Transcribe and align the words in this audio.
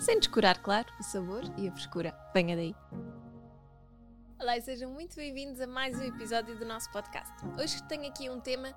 sem 0.00 0.18
descurar, 0.18 0.62
claro, 0.62 0.88
o 0.98 1.02
sabor 1.02 1.42
e 1.56 1.68
a 1.68 1.72
frescura. 1.72 2.14
Venha 2.34 2.56
daí! 2.56 2.74
Olá 4.38 4.56
e 4.56 4.62
sejam 4.62 4.90
muito 4.90 5.16
bem-vindos 5.16 5.60
a 5.60 5.66
mais 5.66 5.98
um 5.98 6.02
episódio 6.02 6.58
do 6.58 6.64
nosso 6.64 6.90
podcast. 6.90 7.32
Hoje 7.60 7.82
tenho 7.84 8.08
aqui 8.08 8.30
um 8.30 8.40
tema 8.40 8.72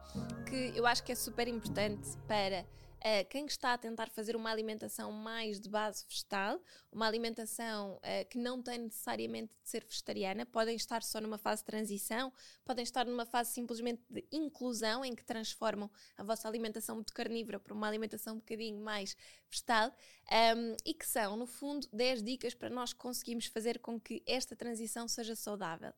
que 0.45 0.73
eu 0.75 0.85
acho 0.85 1.03
que 1.03 1.11
é 1.11 1.15
super 1.15 1.47
importante 1.47 2.17
para 2.27 2.65
uh, 3.03 3.27
quem 3.29 3.45
está 3.45 3.73
a 3.73 3.77
tentar 3.77 4.09
fazer 4.09 4.35
uma 4.35 4.49
alimentação 4.49 5.11
mais 5.11 5.59
de 5.59 5.69
base 5.69 6.05
vegetal, 6.07 6.59
uma 6.91 7.07
alimentação 7.07 7.97
uh, 7.97 8.29
que 8.29 8.37
não 8.37 8.61
tem 8.61 8.79
necessariamente 8.79 9.53
de 9.61 9.69
ser 9.69 9.85
vegetariana, 9.85 10.45
podem 10.45 10.75
estar 10.75 11.03
só 11.03 11.19
numa 11.19 11.37
fase 11.37 11.61
de 11.61 11.65
transição, 11.65 12.31
podem 12.63 12.83
estar 12.83 13.05
numa 13.05 13.25
fase 13.25 13.51
simplesmente 13.51 14.01
de 14.09 14.25
inclusão, 14.31 15.03
em 15.03 15.13
que 15.13 15.23
transformam 15.23 15.89
a 16.17 16.23
vossa 16.23 16.47
alimentação 16.47 16.95
muito 16.95 17.13
carnívora 17.13 17.59
para 17.59 17.73
uma 17.73 17.87
alimentação 17.87 18.35
um 18.35 18.39
bocadinho 18.39 18.79
mais 18.79 19.15
vegetal, 19.49 19.91
um, 20.55 20.75
e 20.85 20.93
que 20.93 21.05
são, 21.05 21.35
no 21.35 21.45
fundo, 21.45 21.87
10 21.91 22.23
dicas 22.23 22.53
para 22.53 22.69
nós 22.69 22.93
conseguirmos 22.93 23.45
fazer 23.47 23.79
com 23.79 23.99
que 23.99 24.23
esta 24.25 24.55
transição 24.55 25.07
seja 25.07 25.35
saudável. 25.35 25.93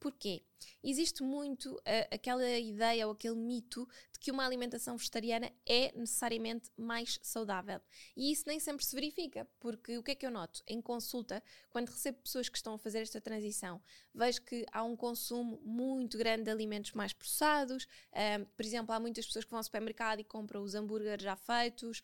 Porquê? 0.00 0.42
Existe 0.82 1.22
muito 1.22 1.74
uh, 1.74 1.80
aquela 2.10 2.58
ideia 2.58 3.06
ou 3.06 3.12
aquele 3.12 3.36
mito 3.36 3.86
de 4.12 4.18
que 4.18 4.30
uma 4.30 4.44
alimentação 4.44 4.96
vegetariana 4.96 5.50
é 5.66 5.92
necessariamente 5.94 6.70
mais 6.76 7.18
saudável. 7.22 7.80
E 8.16 8.32
isso 8.32 8.44
nem 8.46 8.58
sempre 8.58 8.84
se 8.84 8.94
verifica, 8.94 9.46
porque 9.58 9.98
o 9.98 10.02
que 10.02 10.12
é 10.12 10.14
que 10.14 10.26
eu 10.26 10.30
noto? 10.30 10.62
Em 10.66 10.80
consulta, 10.80 11.42
quando 11.68 11.90
recebo 11.90 12.18
pessoas 12.18 12.48
que 12.48 12.56
estão 12.56 12.74
a 12.74 12.78
fazer 12.78 13.00
esta 13.00 13.20
transição, 13.20 13.80
vejo 14.14 14.42
que 14.42 14.64
há 14.72 14.82
um 14.82 14.96
consumo 14.96 15.60
muito 15.62 16.16
grande 16.16 16.44
de 16.44 16.50
alimentos 16.50 16.92
mais 16.92 17.12
processados. 17.12 17.86
Um, 18.12 18.44
por 18.44 18.64
exemplo, 18.64 18.94
há 18.94 19.00
muitas 19.00 19.26
pessoas 19.26 19.44
que 19.44 19.50
vão 19.50 19.58
ao 19.58 19.64
supermercado 19.64 20.20
e 20.20 20.24
compram 20.24 20.62
os 20.62 20.74
hambúrgueres 20.74 21.22
já 21.22 21.36
feitos, 21.36 22.02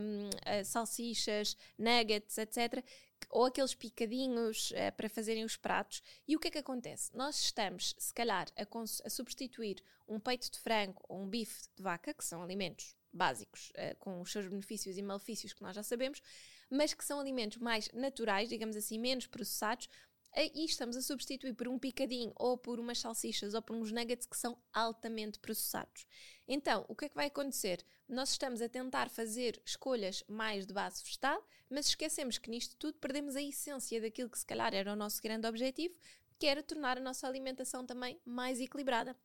um, 0.00 0.28
uh, 0.28 0.64
salsichas, 0.64 1.56
nuggets, 1.78 2.38
etc 2.38 2.84
ou 3.30 3.44
aqueles 3.44 3.74
picadinhos 3.74 4.70
uh, 4.70 4.92
para 4.96 5.08
fazerem 5.08 5.44
os 5.44 5.56
pratos. 5.56 6.02
E 6.26 6.36
o 6.36 6.40
que 6.40 6.48
é 6.48 6.50
que 6.50 6.58
acontece? 6.58 7.14
Nós 7.16 7.38
estamos, 7.40 7.94
se 7.98 8.12
calhar, 8.12 8.48
a, 8.56 8.62
a 9.04 9.10
substituir 9.10 9.82
um 10.08 10.20
peito 10.20 10.50
de 10.50 10.58
frango 10.58 11.02
ou 11.08 11.22
um 11.22 11.28
bife 11.28 11.68
de 11.74 11.82
vaca, 11.82 12.14
que 12.14 12.24
são 12.24 12.42
alimentos 12.42 12.96
básicos, 13.12 13.70
uh, 13.70 13.96
com 13.98 14.20
os 14.20 14.30
seus 14.30 14.46
benefícios 14.46 14.96
e 14.96 15.02
malefícios 15.02 15.52
que 15.52 15.62
nós 15.62 15.74
já 15.74 15.82
sabemos, 15.82 16.22
mas 16.70 16.94
que 16.94 17.04
são 17.04 17.20
alimentos 17.20 17.58
mais 17.58 17.90
naturais, 17.92 18.48
digamos 18.48 18.76
assim, 18.76 18.98
menos 18.98 19.26
processados, 19.26 19.88
e 20.36 20.64
estamos 20.64 20.96
a 20.96 21.02
substituir 21.02 21.54
por 21.54 21.66
um 21.66 21.78
picadinho 21.78 22.32
ou 22.36 22.58
por 22.58 22.78
umas 22.78 22.98
salsichas 22.98 23.54
ou 23.54 23.62
por 23.62 23.74
uns 23.74 23.90
nuggets 23.90 24.26
que 24.26 24.36
são 24.36 24.58
altamente 24.72 25.38
processados. 25.38 26.06
Então, 26.46 26.84
o 26.88 26.94
que 26.94 27.06
é 27.06 27.08
que 27.08 27.14
vai 27.14 27.26
acontecer? 27.26 27.84
Nós 28.06 28.30
estamos 28.30 28.60
a 28.60 28.68
tentar 28.68 29.08
fazer 29.08 29.60
escolhas 29.64 30.22
mais 30.28 30.66
de 30.66 30.74
base 30.74 31.02
vegetal, 31.02 31.42
mas 31.70 31.88
esquecemos 31.88 32.36
que 32.38 32.50
nisto 32.50 32.76
tudo 32.76 32.98
perdemos 32.98 33.34
a 33.34 33.42
essência 33.42 34.00
daquilo 34.00 34.28
que 34.28 34.38
se 34.38 34.46
calhar 34.46 34.74
era 34.74 34.92
o 34.92 34.96
nosso 34.96 35.22
grande 35.22 35.48
objetivo, 35.48 35.94
que 36.38 36.46
era 36.46 36.62
tornar 36.62 36.98
a 36.98 37.00
nossa 37.00 37.26
alimentação 37.26 37.86
também 37.86 38.20
mais 38.24 38.60
equilibrada. 38.60 39.16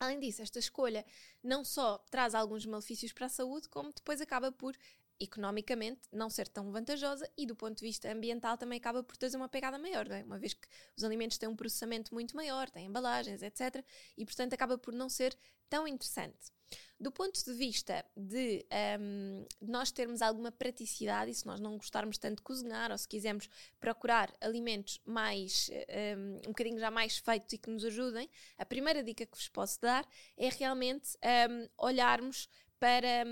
Além 0.00 0.18
disso, 0.18 0.42
esta 0.42 0.58
escolha 0.58 1.04
não 1.42 1.64
só 1.64 1.98
traz 2.10 2.34
alguns 2.34 2.64
malefícios 2.64 3.12
para 3.12 3.26
a 3.26 3.28
saúde, 3.30 3.68
como 3.68 3.92
depois 3.92 4.20
acaba 4.20 4.50
por 4.50 4.76
economicamente 5.20 6.02
não 6.12 6.30
ser 6.30 6.48
tão 6.48 6.70
vantajosa 6.70 7.28
e 7.36 7.46
do 7.46 7.56
ponto 7.56 7.78
de 7.78 7.84
vista 7.84 8.10
ambiental 8.10 8.56
também 8.56 8.78
acaba 8.78 9.02
por 9.02 9.16
ter 9.16 9.34
uma 9.34 9.48
pegada 9.48 9.78
maior, 9.78 10.10
é? 10.10 10.22
uma 10.22 10.38
vez 10.38 10.54
que 10.54 10.68
os 10.96 11.04
alimentos 11.04 11.38
têm 11.38 11.48
um 11.48 11.56
processamento 11.56 12.14
muito 12.14 12.36
maior, 12.36 12.70
têm 12.70 12.86
embalagens, 12.86 13.42
etc. 13.42 13.84
E 14.16 14.24
portanto 14.24 14.54
acaba 14.54 14.78
por 14.78 14.94
não 14.94 15.08
ser 15.08 15.36
tão 15.68 15.86
interessante. 15.86 16.52
Do 17.00 17.12
ponto 17.12 17.42
de 17.42 17.52
vista 17.54 18.04
de 18.16 18.66
um, 19.00 19.46
nós 19.60 19.92
termos 19.92 20.20
alguma 20.20 20.50
praticidade, 20.50 21.30
e 21.30 21.34
se 21.34 21.46
nós 21.46 21.60
não 21.60 21.76
gostarmos 21.76 22.18
tanto 22.18 22.38
de 22.38 22.42
cozinhar, 22.42 22.90
ou 22.90 22.98
se 22.98 23.06
quisermos 23.06 23.48
procurar 23.78 24.34
alimentos 24.40 25.00
mais 25.06 25.70
um, 26.16 26.48
um 26.48 26.48
bocadinho 26.48 26.78
já 26.78 26.90
mais 26.90 27.16
feitos 27.16 27.52
e 27.52 27.58
que 27.58 27.70
nos 27.70 27.84
ajudem, 27.84 28.28
a 28.58 28.66
primeira 28.66 29.02
dica 29.02 29.24
que 29.24 29.36
vos 29.36 29.48
posso 29.48 29.80
dar 29.80 30.06
é 30.36 30.48
realmente 30.48 31.16
um, 31.48 31.68
olharmos 31.78 32.48
para, 32.78 33.24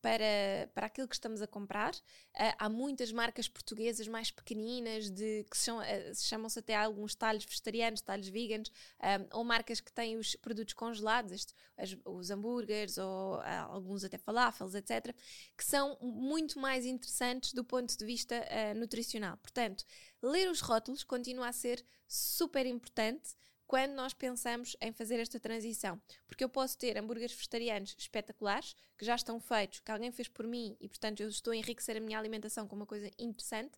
para, 0.00 0.70
para 0.72 0.86
aquilo 0.86 1.08
que 1.08 1.14
estamos 1.14 1.42
a 1.42 1.46
comprar. 1.46 1.94
Uh, 1.94 2.54
há 2.58 2.68
muitas 2.68 3.12
marcas 3.12 3.48
portuguesas 3.48 4.06
mais 4.06 4.30
pequeninas, 4.30 5.10
de, 5.10 5.44
que 5.50 5.56
se, 5.56 5.64
chamam, 5.64 5.82
uh, 5.82 6.14
chamam-se 6.14 6.58
até 6.58 6.76
alguns 6.76 7.14
talhos 7.14 7.44
vegetarianos, 7.44 8.00
talhos 8.00 8.28
veganos, 8.28 8.70
um, 9.02 9.38
ou 9.38 9.44
marcas 9.44 9.80
que 9.80 9.92
têm 9.92 10.16
os 10.16 10.36
produtos 10.36 10.74
congelados, 10.74 11.32
este, 11.32 11.54
as, 11.76 11.96
os 12.04 12.30
hambúrgueres, 12.30 12.98
ou 12.98 13.40
alguns 13.68 14.04
até 14.04 14.16
falafels, 14.16 14.74
etc., 14.74 15.14
que 15.56 15.64
são 15.64 15.98
muito 16.00 16.58
mais 16.58 16.86
interessantes 16.86 17.52
do 17.52 17.64
ponto 17.64 17.96
de 17.96 18.04
vista 18.04 18.34
nutricional. 18.76 19.36
Portanto, 19.38 19.84
ler 20.22 20.48
os 20.50 20.60
rótulos 20.60 21.02
continua 21.02 21.48
a 21.48 21.52
ser 21.52 21.84
super 22.06 22.66
importante 22.66 23.34
quando 23.66 23.92
nós 23.92 24.12
pensamos 24.12 24.76
em 24.80 24.92
fazer 24.92 25.18
esta 25.18 25.40
transição. 25.40 26.00
Porque 26.26 26.44
eu 26.44 26.48
posso 26.48 26.76
ter 26.78 26.96
hambúrgueres 26.98 27.34
vegetarianos 27.34 27.94
espetaculares, 27.98 28.74
que 28.96 29.04
já 29.04 29.14
estão 29.14 29.40
feitos, 29.40 29.80
que 29.80 29.90
alguém 29.90 30.12
fez 30.12 30.28
por 30.28 30.46
mim 30.46 30.76
e, 30.80 30.88
portanto, 30.88 31.20
eu 31.20 31.28
estou 31.28 31.52
a 31.52 31.56
enriquecer 31.56 31.96
a 31.96 32.00
minha 32.00 32.18
alimentação 32.18 32.68
com 32.68 32.76
uma 32.76 32.86
coisa 32.86 33.10
interessante. 33.18 33.72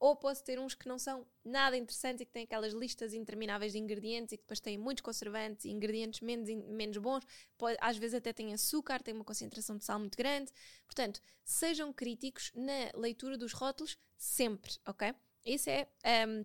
Ou 0.00 0.14
posso 0.14 0.44
ter 0.44 0.60
uns 0.60 0.74
que 0.74 0.86
não 0.86 0.96
são 0.96 1.26
nada 1.44 1.76
interessantes 1.76 2.20
e 2.20 2.24
que 2.24 2.30
têm 2.30 2.44
aquelas 2.44 2.72
listas 2.72 3.12
intermináveis 3.12 3.72
de 3.72 3.78
ingredientes 3.78 4.32
e 4.32 4.36
que 4.36 4.44
depois 4.44 4.60
têm 4.60 4.78
muitos 4.78 5.02
conservantes 5.02 5.64
e 5.64 5.70
ingredientes 5.70 6.20
menos, 6.20 6.48
menos 6.68 6.96
bons. 6.98 7.24
Pode, 7.56 7.76
às 7.80 7.96
vezes 7.96 8.14
até 8.14 8.32
têm 8.32 8.54
açúcar, 8.54 9.02
têm 9.02 9.14
uma 9.14 9.24
concentração 9.24 9.76
de 9.76 9.84
sal 9.84 9.98
muito 9.98 10.16
grande. 10.16 10.52
Portanto, 10.86 11.20
sejam 11.44 11.92
críticos 11.92 12.52
na 12.54 12.96
leitura 12.96 13.36
dos 13.36 13.52
rótulos 13.52 13.98
sempre, 14.16 14.72
ok? 14.86 15.12
Isso 15.44 15.68
é. 15.68 15.88
Um, 16.28 16.44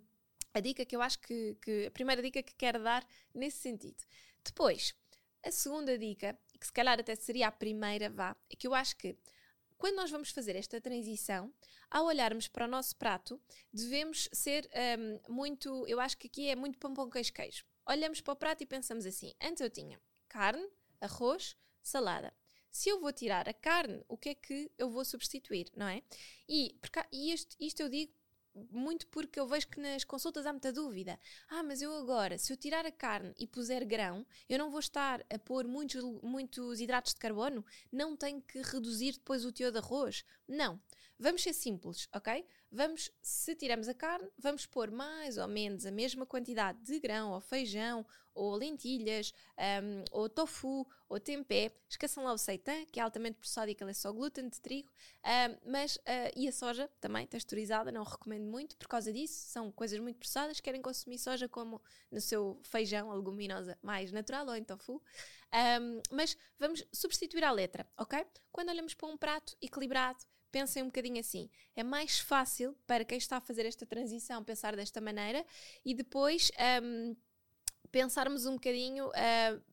a 0.53 0.59
dica 0.59 0.85
que 0.85 0.95
eu 0.95 1.01
acho 1.01 1.19
que, 1.19 1.57
que, 1.61 1.87
a 1.87 1.91
primeira 1.91 2.21
dica 2.21 2.43
que 2.43 2.53
quero 2.55 2.83
dar 2.83 3.05
nesse 3.33 3.57
sentido. 3.57 4.03
Depois, 4.43 4.95
a 5.43 5.51
segunda 5.51 5.97
dica, 5.97 6.37
que 6.59 6.65
se 6.65 6.71
calhar 6.71 6.99
até 6.99 7.15
seria 7.15 7.47
a 7.47 7.51
primeira, 7.51 8.09
vá, 8.09 8.35
é 8.49 8.55
que 8.55 8.67
eu 8.67 8.73
acho 8.73 8.95
que 8.97 9.17
quando 9.77 9.95
nós 9.95 10.09
vamos 10.09 10.29
fazer 10.29 10.55
esta 10.55 10.79
transição, 10.79 11.53
ao 11.91 12.05
olharmos 12.05 12.47
para 12.47 12.65
o 12.65 12.69
nosso 12.69 12.95
prato, 12.95 13.41
devemos 13.73 14.29
ser 14.31 14.69
um, 15.27 15.33
muito, 15.33 15.85
eu 15.87 15.99
acho 15.99 16.17
que 16.17 16.27
aqui 16.27 16.47
é 16.47 16.55
muito 16.55 16.79
pão, 16.79 16.93
pão, 16.93 17.09
queijo, 17.09 17.33
queijo. 17.33 17.65
Olhamos 17.85 18.21
para 18.21 18.31
o 18.31 18.37
prato 18.37 18.63
e 18.63 18.65
pensamos 18.65 19.05
assim: 19.05 19.33
antes 19.41 19.59
eu 19.59 19.69
tinha 19.69 19.99
carne, 20.29 20.65
arroz, 21.01 21.57
salada. 21.81 22.33
Se 22.71 22.87
eu 22.87 23.01
vou 23.01 23.11
tirar 23.11 23.49
a 23.49 23.53
carne, 23.53 24.01
o 24.07 24.17
que 24.17 24.29
é 24.29 24.35
que 24.35 24.71
eu 24.77 24.89
vou 24.89 25.03
substituir, 25.03 25.69
não 25.75 25.87
é? 25.87 26.01
E, 26.47 26.77
porque, 26.81 27.03
e 27.11 27.33
isto, 27.33 27.55
isto 27.59 27.81
eu 27.81 27.89
digo 27.89 28.13
muito 28.71 29.07
porque 29.07 29.39
eu 29.39 29.47
vejo 29.47 29.67
que 29.67 29.79
nas 29.79 30.03
consultas 30.03 30.45
há 30.45 30.51
muita 30.51 30.71
dúvida. 30.71 31.19
Ah, 31.49 31.63
mas 31.63 31.81
eu 31.81 31.95
agora, 31.95 32.37
se 32.37 32.51
eu 32.51 32.57
tirar 32.57 32.85
a 32.85 32.91
carne 32.91 33.33
e 33.37 33.47
puser 33.47 33.85
grão, 33.85 34.25
eu 34.47 34.57
não 34.57 34.69
vou 34.69 34.79
estar 34.79 35.25
a 35.29 35.39
pôr 35.39 35.65
muitos, 35.65 36.03
muitos 36.21 36.79
hidratos 36.79 37.13
de 37.13 37.19
carbono? 37.19 37.65
Não 37.91 38.15
tenho 38.15 38.41
que 38.41 38.61
reduzir 38.61 39.13
depois 39.13 39.45
o 39.45 39.51
teor 39.51 39.71
de 39.71 39.79
arroz? 39.79 40.23
Não. 40.47 40.79
Vamos 41.19 41.43
ser 41.43 41.53
simples, 41.53 42.07
ok? 42.13 42.45
Vamos, 42.75 43.11
se 43.21 43.55
tiramos 43.55 43.87
a 43.87 43.93
carne, 43.93 44.27
vamos 44.35 44.65
pôr 44.65 44.89
mais 44.89 45.37
ou 45.37 45.47
menos 45.47 45.85
a 45.85 45.91
mesma 45.91 46.25
quantidade 46.25 46.81
de 46.81 46.99
grão 46.99 47.31
ou 47.31 47.39
feijão 47.39 48.03
ou 48.33 48.55
lentilhas 48.55 49.31
um, 49.83 50.03
ou 50.11 50.27
tofu 50.27 50.87
ou 51.07 51.19
tempé. 51.19 51.71
Esqueçam 51.87 52.23
lá 52.23 52.33
o 52.33 52.37
seitan, 52.37 52.83
que 52.85 52.99
é 52.99 53.03
altamente 53.03 53.37
processado 53.37 53.69
e 53.69 53.75
que 53.75 53.83
ele 53.83 53.91
é 53.91 53.93
só 53.93 54.11
glúten 54.11 54.49
de 54.49 54.59
trigo. 54.59 54.89
Um, 55.23 55.71
mas, 55.71 55.97
uh, 55.97 56.33
e 56.35 56.47
a 56.47 56.51
soja 56.51 56.89
também, 56.99 57.27
texturizada, 57.27 57.91
não 57.91 58.03
recomendo 58.03 58.45
muito 58.45 58.75
por 58.75 58.87
causa 58.87 59.13
disso. 59.13 59.35
São 59.49 59.71
coisas 59.71 59.99
muito 59.99 60.17
processadas. 60.17 60.59
Querem 60.59 60.81
consumir 60.81 61.19
soja 61.19 61.47
como 61.47 61.79
no 62.11 62.19
seu 62.19 62.59
feijão, 62.63 63.11
a 63.11 63.15
leguminosa 63.15 63.77
mais 63.83 64.11
natural 64.11 64.47
ou 64.47 64.55
em 64.55 64.63
tofu. 64.63 64.99
Um, 65.53 66.01
mas 66.09 66.35
vamos 66.57 66.83
substituir 66.91 67.43
a 67.43 67.51
letra, 67.51 67.87
ok? 67.95 68.25
Quando 68.51 68.69
olhamos 68.69 68.95
para 68.95 69.07
um 69.07 69.15
prato 69.15 69.55
equilibrado, 69.61 70.25
pensem 70.53 70.83
um 70.83 70.85
bocadinho 70.85 71.19
assim. 71.19 71.49
É 71.75 71.83
mais 71.83 72.19
fácil 72.19 72.77
para 72.85 73.03
quem 73.03 73.17
está 73.17 73.37
a 73.37 73.41
fazer 73.41 73.65
esta 73.65 73.87
transição 73.87 74.43
pensar 74.43 74.75
desta 74.75 75.01
maneira 75.01 75.43
e 75.83 75.95
depois 75.95 76.51
um, 76.83 77.15
pensarmos 77.91 78.45
um 78.45 78.53
bocadinho 78.53 79.07
uh, 79.07 79.63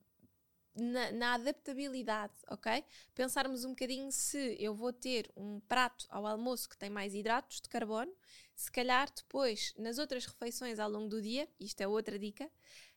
na, 0.74 1.12
na, 1.12 1.34
adaptabilidade, 1.34 2.32
ok? 2.48 2.82
Pensarmos 3.14 3.62
um 3.62 3.70
bocadinho 3.70 4.10
se 4.10 4.56
eu 4.58 4.74
vou 4.74 4.90
ter 4.90 5.30
um 5.36 5.60
prato 5.60 6.06
ao 6.08 6.26
almoço 6.26 6.66
que 6.66 6.78
tem 6.78 6.88
mais 6.88 7.14
hidratos 7.14 7.60
de 7.60 7.68
carbono, 7.68 8.12
se 8.56 8.72
calhar 8.72 9.12
depois, 9.14 9.74
nas 9.76 9.98
outras 9.98 10.24
refeições 10.24 10.78
ao 10.78 10.88
longo 10.88 11.08
do 11.08 11.20
dia, 11.20 11.46
isto 11.60 11.82
é 11.82 11.86
outra 11.86 12.18
dica, 12.18 12.50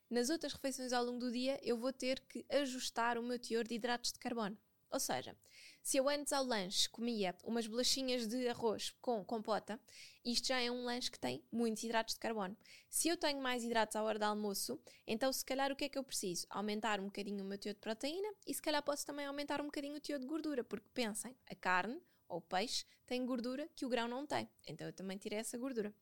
nas 0.09 0.29
outras 0.29 0.53
refeições 0.53 0.93
ao 0.93 1.03
longo 1.03 1.19
do 1.19 1.31
dia 1.31 1.59
eu 1.61 1.75
vou 1.75 1.91
ter 1.91 2.21
que 2.21 2.45
ajustar 2.49 3.17
o 3.17 3.23
meu 3.23 3.37
teor 3.37 3.67
de 3.67 3.75
hidratos 3.75 4.13
de 4.13 4.19
carbono. 4.19 4.57
Ou 4.89 4.99
seja, 4.99 5.35
se 5.83 5.97
eu 5.97 6.07
antes 6.07 6.31
ao 6.31 6.45
lanche 6.45 6.89
comia 6.89 7.35
umas 7.43 7.67
bolachinhas 7.67 8.25
de 8.25 8.47
arroz 8.47 8.95
com 9.01 9.23
compota, 9.23 9.77
isto 10.23 10.47
já 10.47 10.61
é 10.61 10.71
um 10.71 10.85
lanche 10.85 11.11
que 11.11 11.19
tem 11.19 11.43
muitos 11.51 11.83
hidratos 11.83 12.13
de 12.13 12.21
carbono. 12.21 12.55
Se 12.89 13.09
eu 13.09 13.17
tenho 13.17 13.41
mais 13.41 13.65
hidratos 13.65 13.97
à 13.97 14.01
hora 14.01 14.17
do 14.17 14.23
almoço, 14.23 14.79
então 15.05 15.31
se 15.33 15.43
calhar 15.43 15.73
o 15.73 15.75
que 15.75 15.83
é 15.83 15.89
que 15.89 15.97
eu 15.97 16.03
preciso? 16.03 16.47
Aumentar 16.49 17.01
um 17.01 17.05
bocadinho 17.05 17.43
o 17.43 17.47
meu 17.47 17.57
teor 17.57 17.75
de 17.75 17.81
proteína 17.81 18.33
e 18.47 18.53
se 18.53 18.61
calhar 18.61 18.81
posso 18.81 19.05
também 19.05 19.25
aumentar 19.25 19.59
um 19.59 19.65
bocadinho 19.65 19.97
o 19.97 19.99
teor 19.99 20.19
de 20.19 20.25
gordura, 20.25 20.63
porque 20.63 20.87
pensem, 20.93 21.35
a 21.45 21.53
carne 21.53 22.01
ou 22.29 22.39
peixe 22.39 22.85
tem 23.05 23.25
gordura 23.25 23.69
que 23.75 23.85
o 23.85 23.89
grão 23.89 24.07
não 24.07 24.25
tem. 24.25 24.49
Então 24.65 24.87
eu 24.87 24.93
também 24.93 25.17
tirei 25.17 25.37
essa 25.37 25.57
gordura. 25.57 25.93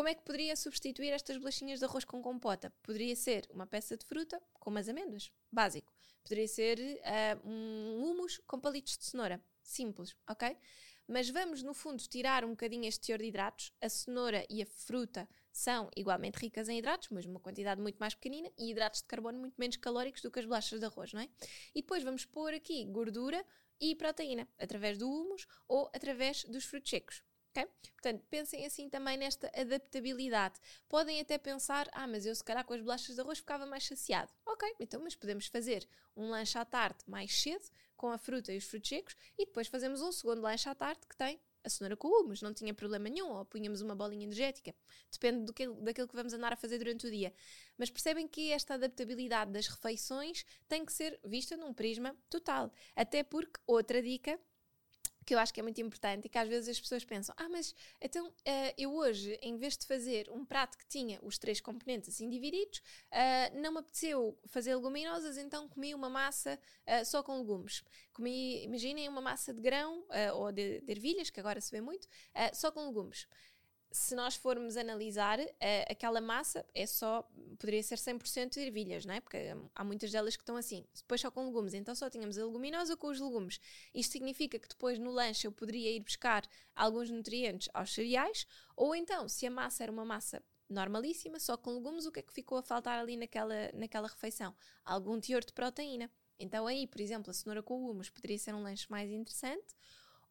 Como 0.00 0.08
é 0.08 0.14
que 0.14 0.22
poderia 0.22 0.56
substituir 0.56 1.10
estas 1.10 1.36
bolachinhas 1.36 1.78
de 1.78 1.84
arroz 1.84 2.06
com 2.06 2.22
compota? 2.22 2.72
Poderia 2.82 3.14
ser 3.14 3.46
uma 3.50 3.66
peça 3.66 3.98
de 3.98 4.06
fruta 4.06 4.40
com 4.54 4.70
umas 4.70 4.88
amêndoas, 4.88 5.30
básico. 5.52 5.92
Poderia 6.22 6.48
ser 6.48 6.78
uh, 6.80 7.46
um 7.46 8.02
humus 8.02 8.40
com 8.46 8.58
palitos 8.58 8.96
de 8.96 9.04
cenoura, 9.04 9.38
simples, 9.62 10.16
ok? 10.26 10.56
Mas 11.06 11.28
vamos, 11.28 11.62
no 11.62 11.74
fundo, 11.74 12.02
tirar 12.08 12.46
um 12.46 12.52
bocadinho 12.52 12.86
este 12.86 13.08
teor 13.08 13.18
de 13.18 13.26
hidratos. 13.26 13.74
A 13.78 13.90
cenoura 13.90 14.42
e 14.48 14.62
a 14.62 14.66
fruta 14.66 15.28
são 15.52 15.90
igualmente 15.94 16.38
ricas 16.38 16.70
em 16.70 16.78
hidratos, 16.78 17.10
mas 17.10 17.26
uma 17.26 17.38
quantidade 17.38 17.82
muito 17.82 17.98
mais 17.98 18.14
pequenina, 18.14 18.50
e 18.56 18.70
hidratos 18.70 19.02
de 19.02 19.06
carbono 19.06 19.38
muito 19.38 19.56
menos 19.58 19.76
calóricos 19.76 20.22
do 20.22 20.30
que 20.30 20.38
as 20.38 20.46
bolachas 20.46 20.80
de 20.80 20.86
arroz, 20.86 21.12
não 21.12 21.20
é? 21.20 21.28
E 21.74 21.82
depois 21.82 22.02
vamos 22.02 22.24
pôr 22.24 22.54
aqui 22.54 22.86
gordura 22.86 23.44
e 23.78 23.94
proteína, 23.94 24.48
através 24.58 24.96
do 24.96 25.10
humus 25.10 25.46
ou 25.68 25.90
através 25.92 26.44
dos 26.44 26.64
frutos 26.64 26.88
secos. 26.88 27.22
Okay? 27.50 27.68
Portanto, 27.92 28.24
pensem 28.30 28.64
assim 28.64 28.88
também 28.88 29.16
nesta 29.16 29.50
adaptabilidade. 29.54 30.58
Podem 30.88 31.20
até 31.20 31.36
pensar, 31.36 31.88
ah, 31.92 32.06
mas 32.06 32.24
eu 32.24 32.34
se 32.34 32.44
calhar 32.44 32.64
com 32.64 32.72
as 32.72 32.80
bolachas 32.80 33.14
de 33.14 33.20
arroz 33.20 33.38
ficava 33.38 33.66
mais 33.66 33.84
saciado. 33.84 34.30
Ok, 34.46 34.72
então, 34.78 35.02
mas 35.02 35.16
podemos 35.16 35.46
fazer 35.46 35.86
um 36.16 36.30
lanche 36.30 36.56
à 36.56 36.64
tarde 36.64 36.98
mais 37.06 37.42
cedo, 37.42 37.68
com 37.96 38.10
a 38.10 38.18
fruta 38.18 38.52
e 38.52 38.56
os 38.56 38.64
frutos 38.64 38.88
secos, 38.88 39.16
e 39.36 39.44
depois 39.44 39.66
fazemos 39.66 40.00
um 40.00 40.12
segundo 40.12 40.40
lanche 40.40 40.68
à 40.68 40.74
tarde 40.74 41.00
que 41.08 41.16
tem 41.16 41.40
a 41.62 41.68
cenoura 41.68 41.96
com 41.96 42.08
humus, 42.08 42.40
não 42.40 42.54
tinha 42.54 42.72
problema 42.72 43.08
nenhum, 43.08 43.30
ou 43.30 43.44
punhamos 43.44 43.80
uma 43.80 43.94
bolinha 43.94 44.24
energética, 44.24 44.74
depende 45.10 45.44
do 45.44 45.52
que, 45.52 45.66
daquilo 45.66 46.08
que 46.08 46.16
vamos 46.16 46.32
andar 46.32 46.52
a 46.52 46.56
fazer 46.56 46.78
durante 46.78 47.06
o 47.06 47.10
dia. 47.10 47.32
Mas 47.76 47.90
percebem 47.90 48.26
que 48.26 48.50
esta 48.50 48.74
adaptabilidade 48.74 49.52
das 49.52 49.66
refeições 49.66 50.44
tem 50.68 50.84
que 50.84 50.92
ser 50.92 51.20
vista 51.24 51.56
num 51.56 51.74
prisma 51.74 52.16
total. 52.28 52.72
Até 52.96 53.22
porque, 53.22 53.60
outra 53.66 54.02
dica, 54.02 54.40
que 55.30 55.34
eu 55.34 55.38
acho 55.38 55.54
que 55.54 55.60
é 55.60 55.62
muito 55.62 55.80
importante 55.80 56.26
e 56.26 56.28
que 56.28 56.36
às 56.36 56.48
vezes 56.48 56.68
as 56.68 56.80
pessoas 56.80 57.04
pensam: 57.04 57.32
ah, 57.38 57.48
mas 57.48 57.72
então 58.00 58.26
uh, 58.26 58.74
eu 58.76 58.92
hoje, 58.92 59.38
em 59.40 59.56
vez 59.56 59.76
de 59.76 59.86
fazer 59.86 60.28
um 60.28 60.44
prato 60.44 60.76
que 60.76 60.84
tinha 60.88 61.20
os 61.22 61.38
três 61.38 61.60
componentes 61.60 62.08
assim 62.08 62.28
divididos, 62.28 62.78
uh, 63.12 63.60
não 63.60 63.70
me 63.70 63.78
apeteceu 63.78 64.36
fazer 64.46 64.74
leguminosas, 64.74 65.38
então 65.38 65.68
comi 65.68 65.94
uma 65.94 66.10
massa 66.10 66.58
uh, 66.84 67.04
só 67.04 67.22
com 67.22 67.38
legumes. 67.38 67.84
Comi, 68.12 68.64
imaginem, 68.64 69.08
uma 69.08 69.20
massa 69.20 69.54
de 69.54 69.60
grão 69.60 70.04
ou 70.34 70.50
de, 70.50 70.80
de 70.80 70.90
ervilhas, 70.90 71.30
que 71.30 71.38
agora 71.38 71.60
se 71.60 71.70
vê 71.70 71.80
muito, 71.80 72.06
só 72.52 72.70
com 72.70 72.86
legumes 72.86 73.26
se 73.92 74.14
nós 74.14 74.36
formos 74.36 74.76
analisar, 74.76 75.40
uh, 75.40 75.46
aquela 75.88 76.20
massa 76.20 76.64
é 76.74 76.86
só, 76.86 77.28
poderia 77.58 77.82
ser 77.82 77.96
100% 77.96 78.50
de 78.50 78.60
ervilhas, 78.60 79.04
não 79.04 79.14
é? 79.14 79.20
Porque 79.20 79.38
há 79.74 79.84
muitas 79.84 80.12
delas 80.12 80.36
que 80.36 80.42
estão 80.42 80.56
assim. 80.56 80.84
Depois 80.94 81.20
só 81.20 81.30
com 81.30 81.46
legumes, 81.46 81.74
então 81.74 81.94
só 81.94 82.08
tínhamos 82.08 82.38
a 82.38 82.44
leguminosa 82.44 82.96
com 82.96 83.08
os 83.08 83.20
legumes. 83.20 83.60
Isto 83.92 84.12
significa 84.12 84.58
que 84.58 84.68
depois 84.68 84.98
no 84.98 85.10
lanche 85.10 85.46
eu 85.46 85.52
poderia 85.52 85.90
ir 85.90 86.00
buscar 86.00 86.46
alguns 86.74 87.10
nutrientes 87.10 87.68
aos 87.74 87.92
cereais, 87.92 88.46
ou 88.76 88.94
então, 88.94 89.28
se 89.28 89.46
a 89.46 89.50
massa 89.50 89.82
era 89.82 89.92
uma 89.92 90.04
massa 90.04 90.42
normalíssima, 90.68 91.40
só 91.40 91.56
com 91.56 91.74
legumes, 91.74 92.06
o 92.06 92.12
que 92.12 92.20
é 92.20 92.22
que 92.22 92.32
ficou 92.32 92.58
a 92.58 92.62
faltar 92.62 92.98
ali 92.98 93.16
naquela, 93.16 93.70
naquela 93.74 94.06
refeição? 94.06 94.54
Algum 94.84 95.20
teor 95.20 95.44
de 95.44 95.52
proteína. 95.52 96.08
Então 96.38 96.66
aí, 96.66 96.86
por 96.86 97.00
exemplo, 97.00 97.30
a 97.30 97.34
cenoura 97.34 97.62
com 97.62 97.90
humus 97.90 98.08
poderia 98.08 98.38
ser 98.38 98.54
um 98.54 98.62
lanche 98.62 98.86
mais 98.88 99.10
interessante, 99.10 99.74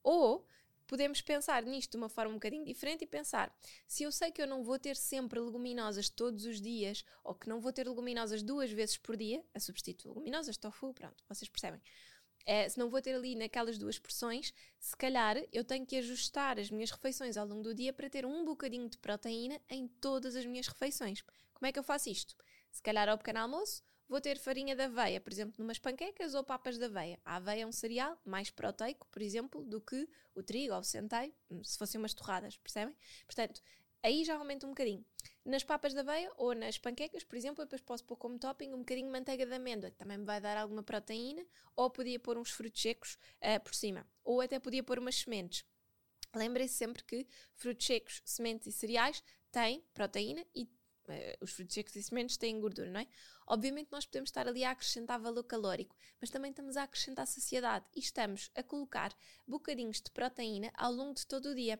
ou 0.01 0.45
podemos 0.89 1.21
pensar 1.21 1.61
nisto 1.63 1.91
de 1.91 1.97
uma 1.97 2.09
forma 2.09 2.31
um 2.31 2.37
bocadinho 2.37 2.65
diferente 2.65 3.03
e 3.03 3.07
pensar: 3.07 3.55
se 3.87 4.03
eu 4.03 4.11
sei 4.11 4.31
que 4.31 4.41
eu 4.41 4.47
não 4.47 4.63
vou 4.63 4.79
ter 4.79 4.95
sempre 4.95 5.39
leguminosas 5.39 6.09
todos 6.09 6.45
os 6.45 6.59
dias, 6.59 7.05
ou 7.23 7.35
que 7.35 7.47
não 7.47 7.61
vou 7.61 7.71
ter 7.71 7.87
leguminosas 7.87 8.41
duas 8.41 8.71
vezes 8.71 8.97
por 8.97 9.15
dia, 9.15 9.45
a 9.53 9.59
substituir 9.59 10.09
leguminosas, 10.09 10.57
tofu, 10.57 10.91
pronto, 10.93 11.23
vocês 11.29 11.47
percebem. 11.47 11.79
É, 12.45 12.67
se 12.67 12.79
não 12.79 12.89
vou 12.89 12.99
ter 12.99 13.13
ali 13.13 13.35
naquelas 13.35 13.77
duas 13.77 13.99
porções, 13.99 14.51
se 14.79 14.97
calhar 14.97 15.37
eu 15.53 15.63
tenho 15.63 15.85
que 15.85 15.97
ajustar 15.97 16.59
as 16.59 16.71
minhas 16.71 16.89
refeições 16.89 17.37
ao 17.37 17.45
longo 17.45 17.61
do 17.61 17.75
dia 17.75 17.93
para 17.93 18.09
ter 18.09 18.25
um 18.25 18.43
bocadinho 18.43 18.89
de 18.89 18.97
proteína 18.97 19.61
em 19.69 19.87
todas 19.87 20.35
as 20.35 20.45
minhas 20.45 20.67
refeições. 20.67 21.21
Como 21.53 21.67
é 21.67 21.71
que 21.71 21.77
eu 21.77 21.83
faço 21.83 22.09
isto? 22.09 22.35
Se 22.71 22.81
calhar 22.81 23.07
ao 23.07 23.17
pequeno 23.17 23.39
almoço, 23.39 23.83
vou 24.09 24.19
ter 24.19 24.39
farinha 24.39 24.75
de 24.75 24.81
aveia, 24.81 25.21
por 25.21 25.31
exemplo, 25.31 25.53
numas 25.59 25.77
panquecas 25.77 26.33
ou 26.33 26.43
papas 26.43 26.77
de 26.77 26.83
aveia. 26.83 27.19
A 27.23 27.35
aveia 27.35 27.61
é 27.61 27.65
um 27.65 27.71
cereal 27.71 28.19
mais 28.25 28.49
proteico, 28.49 29.07
por 29.07 29.21
exemplo, 29.21 29.63
do 29.63 29.79
que 29.79 30.09
o 30.33 30.41
trigo 30.41 30.73
ou 30.73 30.79
o 30.79 30.83
centeio, 30.83 31.33
se 31.63 31.77
fossem 31.77 31.99
umas 31.99 32.13
torradas, 32.13 32.57
percebem? 32.57 32.95
Portanto, 33.25 33.61
aí 34.01 34.25
já 34.25 34.35
aumenta 34.35 34.65
um 34.65 34.69
bocadinho. 34.69 35.05
Nas 35.45 35.63
papas 35.63 35.93
de 35.93 35.99
aveia 35.99 36.31
ou 36.37 36.53
nas 36.55 36.77
panquecas, 36.77 37.23
por 37.23 37.35
exemplo, 37.35 37.61
eu 37.61 37.65
depois 37.65 37.81
posso 37.81 38.03
pôr 38.03 38.17
como 38.17 38.39
topping 38.39 38.73
um 38.73 38.79
bocadinho 38.79 39.07
de 39.07 39.13
manteiga 39.13 39.45
de 39.45 39.53
amêndoa, 39.53 39.91
que 39.91 39.97
também 39.97 40.17
me 40.17 40.25
vai 40.25 40.41
dar 40.41 40.57
alguma 40.57 40.83
proteína, 40.83 41.45
ou 41.75 41.89
podia 41.89 42.19
pôr 42.19 42.37
uns 42.37 42.51
frutos 42.51 42.81
secos 42.81 43.17
uh, 43.41 43.59
por 43.63 43.73
cima, 43.73 44.05
ou 44.23 44.41
até 44.41 44.59
podia 44.59 44.83
pôr 44.83 44.99
umas 44.99 45.15
sementes. 45.15 45.63
Lembrem-se 46.35 46.75
sempre 46.75 47.03
que 47.03 47.27
frutos 47.55 47.85
secos, 47.85 48.21
sementes 48.25 48.67
e 48.67 48.71
cereais 48.71 49.23
têm 49.51 49.83
proteína 49.93 50.45
e 50.53 50.69
os 51.41 51.51
frutos 51.51 51.73
secos 51.73 51.95
e 51.95 52.03
sementes 52.03 52.37
têm 52.37 52.59
gordura, 52.59 52.89
não 52.89 52.99
é? 52.99 53.07
Obviamente 53.47 53.91
nós 53.91 54.05
podemos 54.05 54.29
estar 54.29 54.47
ali 54.47 54.63
a 54.63 54.71
acrescentar 54.71 55.19
valor 55.19 55.43
calórico, 55.43 55.95
mas 56.21 56.29
também 56.29 56.51
estamos 56.51 56.77
a 56.77 56.83
acrescentar 56.83 57.25
saciedade 57.25 57.85
e 57.95 57.99
estamos 57.99 58.51
a 58.55 58.61
colocar 58.61 59.11
bocadinhos 59.47 60.01
de 60.01 60.11
proteína 60.11 60.71
ao 60.75 60.91
longo 60.91 61.15
de 61.15 61.25
todo 61.25 61.49
o 61.49 61.55
dia. 61.55 61.79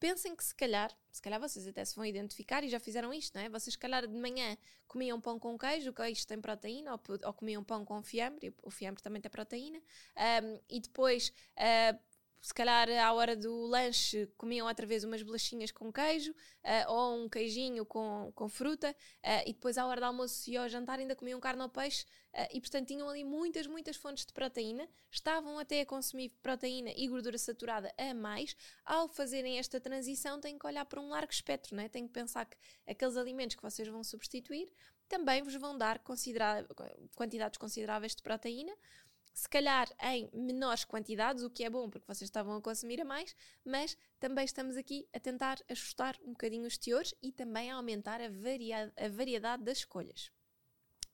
Pensem 0.00 0.36
que 0.36 0.44
se 0.44 0.54
calhar, 0.54 0.96
se 1.10 1.20
calhar 1.20 1.40
vocês 1.40 1.66
até 1.66 1.84
se 1.84 1.96
vão 1.96 2.04
identificar 2.04 2.62
e 2.62 2.68
já 2.68 2.78
fizeram 2.78 3.12
isto, 3.12 3.34
não 3.34 3.42
é? 3.42 3.48
Vocês 3.48 3.72
se 3.74 3.78
calhar 3.78 4.06
de 4.06 4.14
manhã 4.14 4.56
comiam 4.86 5.20
pão 5.20 5.40
com 5.40 5.58
queijo, 5.58 5.90
o 5.90 5.92
queijo 5.92 6.24
tem 6.24 6.40
proteína, 6.40 6.92
ou, 6.92 7.00
ou 7.24 7.32
comiam 7.32 7.64
pão 7.64 7.84
com 7.84 8.00
fiambre, 8.00 8.54
o 8.62 8.70
fiambre 8.70 9.02
também 9.02 9.20
tem 9.20 9.28
proteína, 9.28 9.78
um, 9.80 10.60
e 10.68 10.80
depois 10.80 11.32
uh, 11.56 11.98
se 12.40 12.54
calhar 12.54 12.88
à 12.88 13.12
hora 13.12 13.36
do 13.36 13.66
lanche 13.66 14.26
comiam 14.36 14.66
outra 14.66 14.86
vez 14.86 15.04
umas 15.04 15.22
bolachinhas 15.22 15.70
com 15.70 15.92
queijo 15.92 16.32
uh, 16.32 16.92
ou 16.92 17.24
um 17.24 17.28
queijinho 17.28 17.84
com, 17.84 18.32
com 18.34 18.48
fruta 18.48 18.90
uh, 18.90 19.42
e 19.46 19.52
depois 19.52 19.76
à 19.76 19.86
hora 19.86 20.00
do 20.00 20.06
almoço 20.06 20.48
e 20.48 20.56
ao 20.56 20.68
jantar 20.68 20.98
ainda 20.98 21.16
comiam 21.16 21.40
carne 21.40 21.62
ou 21.62 21.68
peixe 21.68 22.04
uh, 22.34 22.46
e 22.52 22.60
portanto 22.60 22.86
tinham 22.86 23.08
ali 23.08 23.24
muitas, 23.24 23.66
muitas 23.66 23.96
fontes 23.96 24.24
de 24.24 24.32
proteína, 24.32 24.88
estavam 25.10 25.58
até 25.58 25.80
a 25.80 25.86
consumir 25.86 26.30
proteína 26.42 26.90
e 26.96 27.08
gordura 27.08 27.38
saturada 27.38 27.92
a 27.98 28.14
mais. 28.14 28.56
Ao 28.84 29.08
fazerem 29.08 29.58
esta 29.58 29.80
transição 29.80 30.40
têm 30.40 30.58
que 30.58 30.66
olhar 30.66 30.84
para 30.84 31.00
um 31.00 31.08
largo 31.08 31.32
espectro, 31.32 31.76
né? 31.76 31.88
têm 31.88 32.06
que 32.06 32.12
pensar 32.12 32.44
que 32.46 32.56
aqueles 32.86 33.16
alimentos 33.16 33.56
que 33.56 33.62
vocês 33.62 33.88
vão 33.88 34.04
substituir 34.04 34.72
também 35.08 35.42
vos 35.42 35.54
vão 35.54 35.76
dar 35.76 35.98
considera 36.00 36.66
quantidades 37.16 37.58
consideráveis 37.58 38.14
de 38.14 38.22
proteína 38.22 38.72
se 39.38 39.48
calhar 39.48 39.88
em 40.02 40.28
menores 40.32 40.84
quantidades, 40.84 41.44
o 41.44 41.50
que 41.50 41.62
é 41.62 41.70
bom 41.70 41.88
porque 41.88 42.08
vocês 42.08 42.26
estavam 42.26 42.56
a 42.56 42.60
consumir 42.60 43.00
a 43.00 43.04
mais, 43.04 43.36
mas 43.64 43.96
também 44.18 44.44
estamos 44.44 44.76
aqui 44.76 45.08
a 45.14 45.20
tentar 45.20 45.58
ajustar 45.68 46.18
um 46.24 46.32
bocadinho 46.32 46.66
os 46.66 46.76
teores 46.76 47.14
e 47.22 47.30
também 47.30 47.70
a 47.70 47.76
aumentar 47.76 48.20
a, 48.20 48.28
varia 48.28 48.92
a 48.96 49.08
variedade 49.08 49.62
das 49.62 49.78
escolhas. 49.78 50.32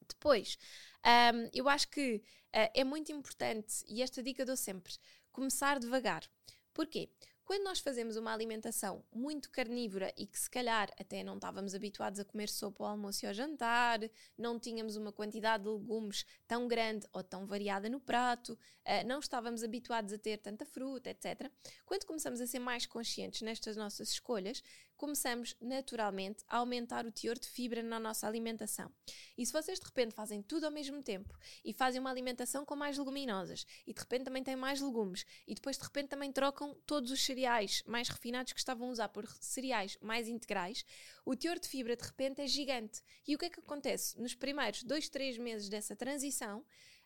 Depois, 0.09 0.57
um, 1.05 1.51
eu 1.53 1.69
acho 1.69 1.87
que 1.91 2.17
uh, 2.17 2.71
é 2.73 2.83
muito 2.83 3.13
importante, 3.13 3.85
e 3.87 4.01
esta 4.01 4.23
dica 4.23 4.47
dou 4.47 4.57
sempre, 4.57 4.95
começar 5.31 5.79
devagar. 5.79 6.25
Porquê? 6.73 7.11
Quando 7.45 7.65
nós 7.65 7.79
fazemos 7.79 8.17
uma 8.17 8.33
alimentação 8.33 9.05
muito 9.15 9.51
carnívora 9.51 10.11
e 10.17 10.27
que 10.27 10.39
se 10.39 10.49
calhar 10.49 10.91
até 10.99 11.23
não 11.23 11.35
estávamos 11.35 11.75
habituados 11.75 12.19
a 12.19 12.25
comer 12.25 12.49
sopa 12.49 12.83
ao 12.83 12.91
almoço 12.93 13.25
e 13.25 13.29
ao 13.29 13.35
jantar, 13.35 14.01
não 14.37 14.59
tínhamos 14.59 14.97
uma 14.97 15.13
quantidade 15.13 15.65
de 15.65 15.69
legumes 15.69 16.25
tão 16.49 16.67
grande 16.67 17.07
ou 17.13 17.23
tão 17.23 17.47
variada 17.47 17.91
no 17.91 18.01
prato, 18.01 18.55
uh, 18.55 19.07
não 19.07 19.19
estávamos 19.19 19.63
habituados 19.63 20.11
a 20.15 20.19
ter 20.19 20.39
tanta 20.39 20.65
fruta, 20.65 21.11
etc. 21.11 21.51
Quando 21.85 22.07
começamos 22.07 22.41
a 22.41 22.47
ser 22.47 22.61
mais 22.61 22.87
conscientes 22.87 23.43
nestas 23.43 23.77
nossas 23.77 24.09
escolhas, 24.09 24.63
começamos 24.97 25.57
naturalmente 25.61 26.45
a 26.49 26.59
aumentar 26.59 27.07
o 27.07 27.13
teor 27.13 27.39
de 27.39 27.49
fibra 27.49 27.83
na 27.83 27.99
nossa 27.99 28.27
alimentação. 28.27 28.91
E 29.37 29.45
se 29.45 29.53
vocês 29.53 29.79
de 29.79 29.85
repente 29.85 30.15
fazem 30.15 30.43
tudo 30.43 30.65
ao 30.65 30.71
mesmo 30.71 31.03
tempo 31.03 31.37
e 31.65 31.73
fazem 31.73 32.01
uma 32.01 32.11
alimentação 32.11 32.65
com 32.65 32.77
mais 32.77 32.97
leguminosas 32.99 33.67
e 33.87 33.93
de 33.93 34.01
repente 34.01 34.25
também 34.25 34.43
têm 34.43 34.57
mais 34.57 34.81
legumes 34.81 35.25
e 35.47 35.55
depois 35.55 35.77
de 35.77 35.83
repente 35.83 36.09
também 36.09 36.33
trocam 36.33 36.75
todos 36.87 37.11
os 37.11 37.25
cereais 37.25 37.83
mais 37.87 38.09
refinados 38.09 38.53
que 38.53 38.59
estavam 38.59 38.89
a 38.89 38.91
usar 38.91 39.09
por 39.09 39.27
cereais 39.41 39.99
mais 40.01 40.29
integrais, 40.29 40.85
o 41.25 41.35
teor 41.35 41.59
de 41.59 41.69
fibra 41.69 41.97
de 41.97 42.05
repente 42.05 42.41
é 42.41 42.47
gigante. 42.47 43.03
E 43.27 43.35
o 43.35 43.39
que 43.39 43.47
é 43.47 43.51
que 43.51 43.61
acontece? 43.61 44.21
Nos 44.21 44.35
primeiros 44.35 44.83
dois, 44.83 45.09
três 45.09 45.39
meses 45.39 45.69
dessa 45.69 45.97
transição, 45.97 46.65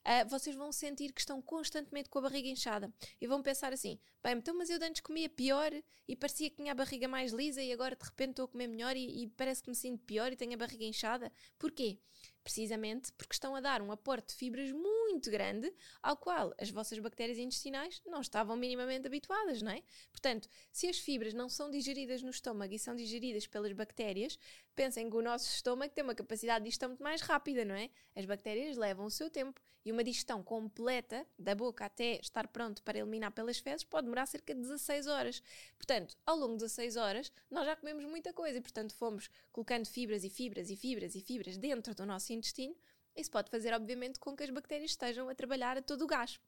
uh, 0.08 0.28
vocês 0.28 0.56
vão 0.56 0.72
sentir 0.72 1.12
que 1.12 1.20
estão 1.20 1.42
constantemente 1.42 2.08
com 2.08 2.18
a 2.18 2.22
barriga 2.22 2.48
inchada 2.48 2.92
e 3.20 3.26
vão 3.26 3.42
pensar 3.42 3.72
assim: 3.72 3.98
bem, 4.22 4.36
então, 4.36 4.56
mas 4.56 4.70
eu 4.70 4.78
antes 4.82 5.02
comia 5.02 5.28
pior 5.28 5.70
e 6.08 6.16
parecia 6.16 6.48
que 6.48 6.56
tinha 6.56 6.72
a 6.72 6.74
barriga 6.74 7.06
mais 7.06 7.32
lisa 7.32 7.62
e 7.62 7.72
agora 7.72 7.94
de 7.94 8.04
repente 8.04 8.30
estou 8.30 8.46
a 8.46 8.48
comer 8.48 8.66
melhor 8.66 8.96
e, 8.96 9.22
e 9.22 9.26
parece 9.28 9.62
que 9.62 9.68
me 9.68 9.76
sinto 9.76 10.02
pior 10.04 10.32
e 10.32 10.36
tenho 10.36 10.54
a 10.54 10.56
barriga 10.56 10.84
inchada. 10.84 11.30
Porquê? 11.58 11.98
precisamente 12.42 13.12
porque 13.12 13.34
estão 13.34 13.54
a 13.54 13.60
dar 13.60 13.82
um 13.82 13.92
aporte 13.92 14.28
de 14.28 14.34
fibras 14.34 14.72
muito 14.72 14.97
grande 15.30 15.72
ao 16.02 16.16
qual 16.16 16.54
as 16.58 16.70
vossas 16.70 16.98
bactérias 16.98 17.38
intestinais 17.38 18.02
não 18.06 18.20
estavam 18.20 18.56
minimamente 18.56 19.06
habituadas, 19.06 19.62
não 19.62 19.72
é? 19.72 19.82
Portanto, 20.10 20.48
se 20.72 20.86
as 20.88 20.98
fibras 20.98 21.34
não 21.34 21.48
são 21.48 21.70
digeridas 21.70 22.22
no 22.22 22.30
estômago 22.30 22.74
e 22.74 22.78
são 22.78 22.94
digeridas 22.94 23.46
pelas 23.46 23.72
bactérias, 23.72 24.38
pensem 24.74 25.10
que 25.10 25.16
o 25.16 25.22
nosso 25.22 25.48
estômago 25.54 25.92
tem 25.92 26.04
uma 26.04 26.14
capacidade 26.14 26.60
de 26.60 26.64
digestão 26.64 26.90
muito 26.90 27.02
mais 27.02 27.20
rápida, 27.20 27.64
não 27.64 27.74
é? 27.74 27.90
As 28.14 28.24
bactérias 28.24 28.76
levam 28.76 29.06
o 29.06 29.10
seu 29.10 29.28
tempo 29.30 29.60
e 29.84 29.92
uma 29.92 30.04
digestão 30.04 30.42
completa 30.42 31.26
da 31.38 31.54
boca 31.54 31.84
até 31.84 32.20
estar 32.20 32.46
pronto 32.48 32.82
para 32.82 32.98
eliminar 32.98 33.32
pelas 33.32 33.58
fezes 33.58 33.84
pode 33.84 34.04
demorar 34.04 34.26
cerca 34.26 34.54
de 34.54 34.60
16 34.60 35.06
horas. 35.06 35.42
Portanto, 35.76 36.14
ao 36.26 36.36
longo 36.36 36.52
de 36.52 36.64
16 36.64 36.96
horas, 36.96 37.32
nós 37.50 37.64
já 37.64 37.74
comemos 37.74 38.04
muita 38.04 38.32
coisa 38.32 38.58
e, 38.58 38.60
portanto, 38.60 38.94
fomos 38.94 39.30
colocando 39.50 39.86
fibras 39.86 40.24
e 40.24 40.30
fibras 40.30 40.70
e 40.70 40.76
fibras 40.76 41.14
e 41.14 41.20
fibras 41.20 41.56
dentro 41.56 41.94
do 41.94 42.04
nosso 42.04 42.32
intestino, 42.32 42.76
isso 43.20 43.30
pode 43.30 43.50
fazer, 43.50 43.72
obviamente, 43.74 44.18
com 44.18 44.36
que 44.36 44.44
as 44.44 44.50
bactérias 44.50 44.92
estejam 44.92 45.28
a 45.28 45.34
trabalhar 45.34 45.76
a 45.76 45.82
todo 45.82 46.02
o 46.02 46.06
gás. 46.06 46.40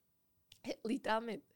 Literalmente. 0.84 1.46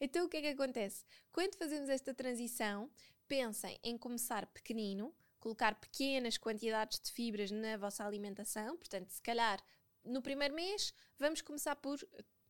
Então, 0.00 0.26
o 0.26 0.28
que 0.28 0.36
é 0.38 0.40
que 0.40 0.48
acontece? 0.48 1.04
Quando 1.32 1.56
fazemos 1.56 1.88
esta 1.88 2.14
transição, 2.14 2.90
pensem 3.26 3.78
em 3.82 3.96
começar 3.96 4.46
pequenino, 4.46 5.14
colocar 5.40 5.74
pequenas 5.74 6.38
quantidades 6.38 7.00
de 7.00 7.10
fibras 7.12 7.50
na 7.50 7.76
vossa 7.76 8.04
alimentação. 8.04 8.76
Portanto, 8.76 9.10
se 9.10 9.22
calhar 9.22 9.62
no 10.04 10.22
primeiro 10.22 10.54
mês, 10.54 10.94
vamos 11.18 11.40
começar 11.40 11.76
por 11.76 11.98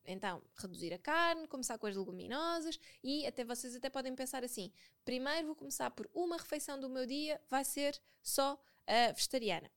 então, 0.05 0.43
reduzir 0.57 0.93
a 0.93 0.99
carne, 0.99 1.47
começar 1.47 1.79
com 1.79 1.87
as 1.87 1.97
leguminosas 1.97 2.79
e 3.05 3.25
até 3.25 3.45
vocês 3.45 3.77
até 3.77 3.89
podem 3.89 4.15
pensar 4.15 4.43
assim: 4.43 4.73
primeiro 5.05 5.47
vou 5.47 5.57
começar 5.57 5.91
por 5.91 6.11
uma 6.13 6.37
refeição 6.37 6.79
do 6.79 6.89
meu 6.89 7.07
dia, 7.07 7.41
vai 7.49 7.65
ser 7.65 8.01
só 8.21 8.55
uh, 8.55 9.15
vegetariana 9.15 9.71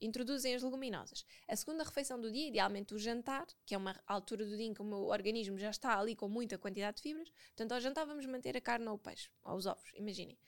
introduzem 0.00 0.54
as 0.54 0.62
leguminosas. 0.62 1.24
A 1.46 1.56
segunda 1.56 1.84
refeição 1.84 2.20
do 2.20 2.30
dia, 2.30 2.48
idealmente 2.48 2.94
o 2.94 2.98
jantar, 2.98 3.46
que 3.66 3.74
é 3.74 3.78
uma 3.78 3.98
altura 4.06 4.44
do 4.44 4.56
dia 4.56 4.66
em 4.66 4.74
que 4.74 4.82
o 4.82 4.84
meu 4.84 5.06
organismo 5.06 5.58
já 5.58 5.70
está 5.70 5.98
ali 5.98 6.14
com 6.14 6.28
muita 6.28 6.58
quantidade 6.58 6.98
de 6.98 7.02
fibras, 7.02 7.30
portanto, 7.30 7.72
ao 7.72 7.80
jantar 7.80 8.06
vamos 8.06 8.26
manter 8.26 8.56
a 8.56 8.60
carne 8.60 8.86
ou 8.88 8.94
o 8.94 8.98
peixe, 8.98 9.30
ou 9.44 9.56
os 9.56 9.66
ovos, 9.66 9.90
imaginem. 9.94 10.38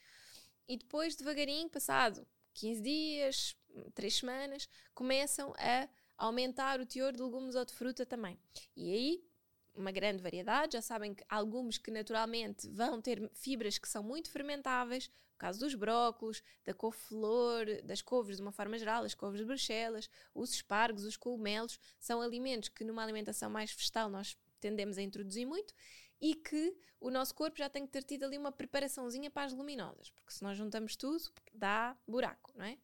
E 0.69 0.77
depois, 0.77 1.17
devagarinho, 1.17 1.69
passado 1.69 2.27
15 2.55 2.81
dias, 2.81 3.57
3 3.95 4.15
semanas, 4.15 4.69
começam 4.95 5.53
a 5.59 5.89
aumentar 6.17 6.81
o 6.81 6.87
teor 6.87 7.13
de 7.13 7.23
legumes 7.23 7.55
ou 7.55 7.65
de 7.65 7.73
fruta 7.73 8.05
também. 8.05 8.39
E 8.77 8.93
aí 8.93 9.31
uma 9.75 9.91
grande 9.91 10.23
variedade. 10.23 10.75
Já 10.75 10.83
sabem 10.83 11.15
que 11.15 11.25
alguns 11.29 11.79
que 11.79 11.91
naturalmente 11.91 12.69
vão 12.69 13.01
ter 13.01 13.31
fibras 13.35 13.79
que 13.79 13.89
são 13.89 14.03
muito 14.03 14.31
fermentáveis, 14.31 15.11
caso 15.41 15.59
dos 15.59 15.75
brócolos, 15.75 16.43
da 16.65 16.75
couve-flor, 16.75 17.65
das 17.83 18.03
couves 18.03 18.37
de 18.37 18.43
uma 18.43 18.53
forma 18.53 18.79
geral, 18.79 19.05
as 19.05 19.15
couves 19.15 19.41
de 19.41 19.47
Bruxelas, 19.47 20.09
os 20.35 20.53
espargos, 20.53 21.05
os 21.05 21.17
cogumelos, 21.17 21.81
são 21.99 22.21
alimentos 22.21 22.69
que 22.69 22.85
numa 22.85 23.03
alimentação 23.03 23.49
mais 23.49 23.73
vegetal 23.73 24.11
nós 24.11 24.37
tendemos 24.61 24.99
a 24.99 25.03
introduzir 25.03 25.47
muito 25.47 25.75
e 26.21 26.35
que 26.35 26.77
o 27.01 27.11
nosso 27.11 27.35
corpo 27.35 27.57
já 27.57 27.71
tem 27.71 27.87
que 27.87 27.93
ter 27.93 28.03
tido 28.03 28.25
ali 28.25 28.37
uma 28.37 28.53
preparaçãozinha 28.53 29.31
para 29.31 29.47
as 29.47 29.55
luminosas, 29.55 30.11
porque 30.11 30.35
se 30.35 30.43
nós 30.43 30.59
juntamos 30.59 30.95
tudo, 30.95 31.33
dá 31.55 31.97
buraco, 32.07 32.53
não 32.55 32.67
é? 32.67 32.77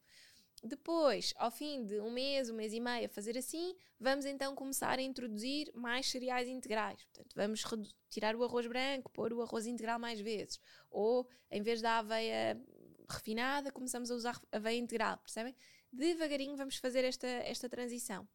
Depois, 0.62 1.32
ao 1.36 1.50
fim 1.50 1.84
de 1.84 2.00
um 2.00 2.10
mês, 2.10 2.50
um 2.50 2.54
mês 2.54 2.72
e 2.72 2.80
meio 2.80 3.06
a 3.06 3.08
fazer 3.08 3.36
assim, 3.36 3.76
vamos 4.00 4.24
então 4.24 4.54
começar 4.54 4.98
a 4.98 5.02
introduzir 5.02 5.70
mais 5.74 6.10
cereais 6.10 6.48
integrais. 6.48 7.04
Portanto, 7.04 7.34
vamos 7.34 7.62
tirar 8.08 8.34
o 8.34 8.42
arroz 8.42 8.66
branco, 8.66 9.10
pôr 9.10 9.32
o 9.32 9.42
arroz 9.42 9.66
integral 9.66 9.98
mais 9.98 10.18
vezes. 10.18 10.60
Ou, 10.90 11.28
em 11.50 11.62
vez 11.62 11.80
da 11.82 11.98
aveia 11.98 12.60
refinada, 13.08 13.70
começamos 13.70 14.10
a 14.10 14.14
usar 14.14 14.40
aveia 14.50 14.78
integral, 14.78 15.18
percebem? 15.18 15.54
Devagarinho 15.92 16.56
vamos 16.56 16.76
fazer 16.76 17.04
esta, 17.04 17.26
esta 17.26 17.68
transição. 17.68 18.26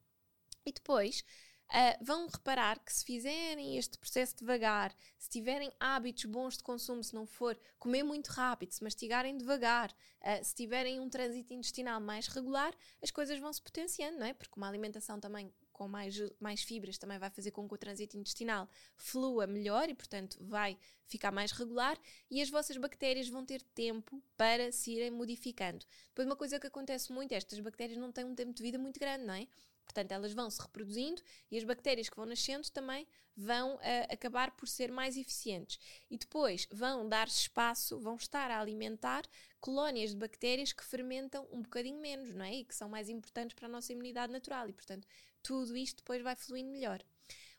E 0.64 0.72
depois, 0.72 1.24
Uh, 1.72 2.04
vão 2.04 2.26
reparar 2.26 2.78
que 2.80 2.92
se 2.92 3.02
fizerem 3.02 3.78
este 3.78 3.96
processo 3.96 4.36
devagar, 4.36 4.94
se 5.16 5.30
tiverem 5.30 5.72
hábitos 5.80 6.26
bons 6.26 6.58
de 6.58 6.62
consumo, 6.62 7.02
se 7.02 7.14
não 7.14 7.26
for 7.26 7.58
comer 7.78 8.02
muito 8.02 8.28
rápido, 8.28 8.72
se 8.72 8.84
mastigarem 8.84 9.38
devagar, 9.38 9.90
uh, 9.90 10.44
se 10.44 10.54
tiverem 10.54 11.00
um 11.00 11.08
trânsito 11.08 11.54
intestinal 11.54 11.98
mais 11.98 12.26
regular, 12.26 12.74
as 13.02 13.10
coisas 13.10 13.38
vão 13.38 13.50
se 13.50 13.62
potenciando, 13.62 14.18
não 14.18 14.26
é? 14.26 14.34
Porque 14.34 14.52
uma 14.54 14.68
alimentação 14.68 15.18
também 15.18 15.50
com 15.72 15.88
mais, 15.88 16.14
mais 16.38 16.62
fibras 16.62 16.98
também 16.98 17.18
vai 17.18 17.30
fazer 17.30 17.50
com 17.50 17.66
que 17.66 17.74
o 17.74 17.78
trânsito 17.78 18.16
intestinal 18.16 18.68
flua 18.96 19.46
melhor 19.46 19.88
e, 19.88 19.94
portanto, 19.94 20.38
vai 20.42 20.78
ficar 21.06 21.32
mais 21.32 21.52
regular 21.52 21.98
e 22.30 22.40
as 22.40 22.50
vossas 22.50 22.76
bactérias 22.76 23.28
vão 23.28 23.44
ter 23.44 23.62
tempo 23.74 24.22
para 24.36 24.70
se 24.70 24.92
irem 24.92 25.10
modificando. 25.10 25.84
Depois, 26.08 26.26
uma 26.26 26.36
coisa 26.36 26.60
que 26.60 26.66
acontece 26.66 27.10
muito 27.12 27.32
é 27.32 27.36
estas 27.36 27.58
bactérias 27.60 27.98
não 27.98 28.12
têm 28.12 28.24
um 28.24 28.34
tempo 28.34 28.52
de 28.52 28.62
vida 28.62 28.78
muito 28.78 29.00
grande, 29.00 29.24
não 29.24 29.34
é? 29.34 29.48
Portanto, 29.84 30.12
elas 30.12 30.32
vão 30.32 30.48
se 30.50 30.60
reproduzindo 30.60 31.20
e 31.50 31.58
as 31.58 31.64
bactérias 31.64 32.08
que 32.08 32.16
vão 32.16 32.26
nascendo 32.26 32.70
também 32.70 33.06
vão 33.36 33.76
uh, 33.76 33.80
acabar 34.10 34.50
por 34.52 34.68
ser 34.68 34.90
mais 34.90 35.16
eficientes. 35.16 35.78
E 36.10 36.16
depois 36.16 36.66
vão 36.70 37.08
dar 37.08 37.26
espaço, 37.26 37.98
vão 37.98 38.16
estar 38.16 38.50
a 38.50 38.60
alimentar 38.60 39.24
colónias 39.60 40.10
de 40.10 40.16
bactérias 40.16 40.72
que 40.72 40.84
fermentam 40.84 41.46
um 41.50 41.62
bocadinho 41.62 42.00
menos, 42.00 42.34
não 42.34 42.44
é? 42.44 42.56
E 42.56 42.64
que 42.64 42.74
são 42.74 42.88
mais 42.88 43.08
importantes 43.08 43.54
para 43.54 43.66
a 43.66 43.70
nossa 43.70 43.92
imunidade 43.92 44.32
natural. 44.32 44.68
E, 44.68 44.72
portanto, 44.72 45.06
tudo 45.42 45.76
isto 45.76 45.98
depois 45.98 46.22
vai 46.22 46.36
fluindo 46.36 46.70
melhor. 46.70 47.02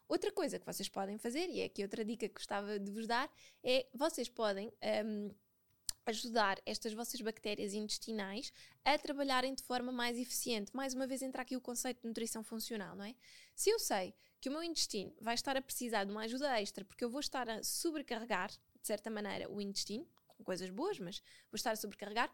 Outra 0.08 0.32
coisa 0.32 0.60
que 0.60 0.65
vocês 0.65 0.89
podem 0.89 1.18
fazer, 1.18 1.50
e 1.50 1.62
é 1.62 1.65
aqui 1.65 1.82
outra 1.82 2.03
dica 2.03 2.27
que 2.27 2.36
gostava 2.36 2.77
de 2.77 2.92
vos 2.92 3.08
dar, 3.08 3.32
é 3.63 3.88
vocês 3.94 4.30
podem. 4.30 4.72
Um, 5.06 5.32
ajudar 6.05 6.60
estas 6.65 6.93
vossas 6.93 7.19
bactérias 7.22 7.74
intestinais 7.74 8.51
a 8.83 8.98
trabalharem 8.98 9.53
de 9.53 9.63
forma 9.63 9.91
mais 9.91 10.17
eficiente. 10.17 10.75
Mais 10.75 10.93
uma 10.93 11.07
vez 11.07 11.22
entra 11.22 11.41
aqui 11.41 11.55
o 11.55 11.62
conceito 11.62 12.01
de 12.01 12.07
nutrição 12.07 12.43
funcional, 12.43 12.95
não 12.95 13.05
é? 13.05 13.15
Se 13.55 13.69
eu 13.69 13.79
sei 13.79 14.13
que 14.41 14.50
o 14.50 14.51
meu 14.51 14.63
intestino 14.63 15.13
vai 15.22 15.36
estar 15.36 15.55
a 15.55 15.62
precisar 15.62 16.03
de 16.03 16.12
uma 16.12 16.24
ajuda 16.24 16.60
extra 16.60 16.83
porque 16.83 17.03
eu 17.03 17.10
vou 17.10 17.22
estar 17.22 17.50
a 17.50 17.63
sobrecarregar, 17.63 18.50
de 18.50 18.88
certa 18.88 19.10
maneira, 19.10 19.50
o 19.50 19.62
intestino, 19.62 20.05
com 20.27 20.43
coisas 20.43 20.69
boas, 20.69 21.00
mas 21.00 21.19
vou 21.50 21.55
estar 21.55 21.72
a 21.72 21.75
sobrecarregar, 21.75 22.29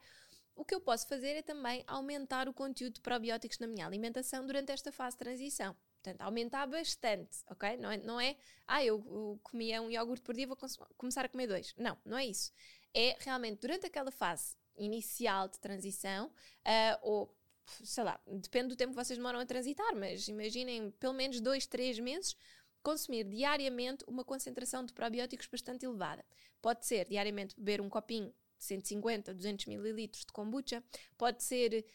o 0.56 0.66
que 0.66 0.76
eu 0.76 0.82
posso 0.82 1.08
fazer 1.08 1.38
é 1.38 1.42
também 1.42 1.84
aumentar 1.88 2.50
o 2.50 2.54
conteúdo 2.54 2.96
de 2.96 3.02
probióticos 3.02 3.60
na 3.60 3.68
minha 3.68 3.86
alimentação 3.86 4.46
durante 4.46 4.72
esta 4.72 4.92
fase 4.92 5.16
de 5.16 5.20
transição. 5.20 5.74
Portanto, 6.02 6.22
aumentar 6.22 6.66
bastante, 6.66 7.44
ok? 7.50 7.78
Não 7.78 7.92
é, 7.92 7.98
não 7.98 8.20
é 8.20 8.36
ah, 8.68 8.84
eu, 8.84 8.98
eu 8.98 9.40
comia 9.44 9.82
um 9.82 9.90
iogurte 9.90 10.24
por 10.24 10.36
dia, 10.36 10.48
vou 10.48 10.58
começar 10.98 11.24
a 11.24 11.30
comer 11.30 11.48
dois. 11.48 11.74
Não, 11.78 11.98
não 12.06 12.18
é 12.18 12.26
isso. 12.26 12.52
É 12.94 13.16
realmente 13.20 13.60
durante 13.60 13.86
aquela 13.86 14.12
fase 14.12 14.56
inicial 14.78 15.48
de 15.48 15.60
transição, 15.60 16.28
uh, 16.28 17.00
ou 17.02 17.36
sei 17.84 18.04
lá, 18.04 18.20
depende 18.26 18.70
do 18.70 18.76
tempo 18.76 18.92
que 18.92 19.04
vocês 19.04 19.18
demoram 19.18 19.40
a 19.40 19.46
transitar, 19.46 19.96
mas 19.96 20.28
imaginem 20.28 20.92
pelo 20.92 21.14
menos 21.14 21.40
dois, 21.40 21.68
três 21.68 22.00
meses 22.00 22.36
consumir 22.82 23.26
diariamente 23.26 24.04
uma 24.08 24.24
concentração 24.24 24.86
de 24.86 24.94
probióticos 24.94 25.48
bastante 25.48 25.86
elevada. 25.86 26.26
Pode 26.62 26.86
ser 26.86 27.08
diariamente 27.08 27.56
beber 27.56 27.82
um 27.82 27.90
copinho 27.90 28.34
150, 28.60 29.34
200 29.34 29.66
mililitros 29.68 30.26
de 30.26 30.32
kombucha, 30.32 30.84
pode 31.18 31.44
ser 31.44 31.86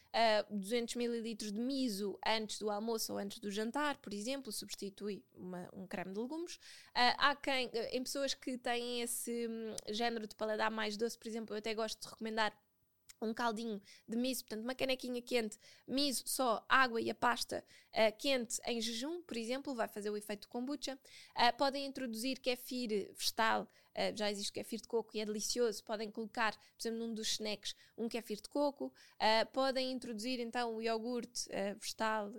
uh, 0.49 0.56
200 0.56 0.97
mililitros 0.97 1.52
de 1.52 1.61
miso 1.61 2.18
antes 2.26 2.59
do 2.59 2.71
almoço 2.71 3.12
ou 3.12 3.18
antes 3.18 3.38
do 3.38 3.50
jantar, 3.50 3.99
por 3.99 4.12
exemplo, 4.12 4.50
substitui 4.50 5.23
uma, 5.35 5.68
um 5.73 5.87
creme 5.87 6.12
de 6.12 6.21
legumes. 6.21 6.56
Uh, 6.56 7.14
há 7.18 7.37
quem, 7.37 7.71
em 7.92 8.02
pessoas 8.02 8.35
que 8.35 8.56
têm 8.59 9.02
esse 9.02 9.47
um, 9.49 9.92
género 9.92 10.26
de 10.26 10.35
paladar 10.35 10.71
mais 10.71 10.97
doce, 10.97 11.18
por 11.18 11.28
exemplo, 11.28 11.54
eu 11.54 11.59
até 11.59 11.75
gosto 11.75 12.00
de 12.00 12.09
recomendar 12.09 12.56
um 13.21 13.33
caldinho 13.33 13.80
de 14.06 14.16
miso, 14.16 14.44
portanto, 14.44 14.62
uma 14.62 14.75
canequinha 14.75 15.21
quente, 15.23 15.59
miso, 15.87 16.25
só 16.26 16.64
água 16.68 17.00
e 17.00 17.11
a 17.11 17.14
pasta 17.14 17.64
uh, 17.92 18.16
quente 18.18 18.61
em 18.66 18.80
jejum, 18.80 19.23
por 19.23 19.37
exemplo, 19.37 19.75
vai 19.75 19.88
fazer 19.88 20.11
o 20.11 20.16
efeito 20.16 20.49
kombucha. 20.49 20.99
Uh, 21.37 21.56
podem 21.56 21.87
introduzir 21.87 22.38
kefir 22.38 23.12
vegetal, 23.16 23.68
uh, 23.97 24.17
já 24.17 24.31
existe 24.31 24.53
kefir 24.53 24.81
de 24.81 24.89
coco 24.89 25.11
e 25.17 25.21
é 25.21 25.25
delicioso. 25.25 25.83
Podem 25.85 26.11
colocar, 26.11 26.53
por 26.57 26.81
exemplo, 26.81 26.99
num 26.99 27.15
dos 27.15 27.33
snacks, 27.33 27.75
um 27.97 28.09
kefir 28.09 28.41
de 28.41 28.49
coco. 28.49 28.93
podem 29.53 29.93
introduzir 29.93 30.41
então 30.41 30.77
o 30.77 30.83
iogurte 30.83 31.49
vegetal 31.79 32.31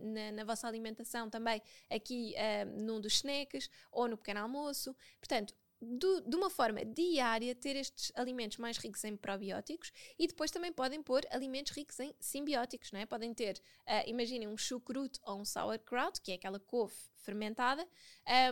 na, 0.00 0.32
na, 0.32 0.44
vossa 0.44 0.68
alimentação 0.68 1.28
também, 1.28 1.60
aqui 1.88 2.34
num 2.76 3.00
dos 3.00 3.14
snacks 3.14 3.68
ou 3.90 4.08
no 4.08 4.16
pequeno 4.16 4.40
almoço. 4.40 4.94
Portanto, 5.18 5.54
do, 5.80 6.20
de 6.20 6.36
uma 6.36 6.50
forma 6.50 6.84
diária 6.84 7.54
ter 7.54 7.74
estes 7.76 8.12
alimentos 8.14 8.58
mais 8.58 8.76
ricos 8.76 9.02
em 9.04 9.16
probióticos 9.16 9.90
e 10.18 10.26
depois 10.26 10.50
também 10.50 10.72
podem 10.72 11.02
pôr 11.02 11.22
alimentos 11.30 11.72
ricos 11.72 11.98
em 12.00 12.14
simbióticos, 12.20 12.92
não 12.92 13.00
é? 13.00 13.06
Podem 13.06 13.32
ter, 13.32 13.56
uh, 13.86 14.06
imaginem 14.08 14.46
um 14.46 14.58
chucrute 14.58 15.18
ou 15.22 15.40
um 15.40 15.44
sauerkraut, 15.44 16.20
que 16.20 16.32
é 16.32 16.34
aquela 16.34 16.60
couve 16.60 16.94
fermentada, 17.20 17.86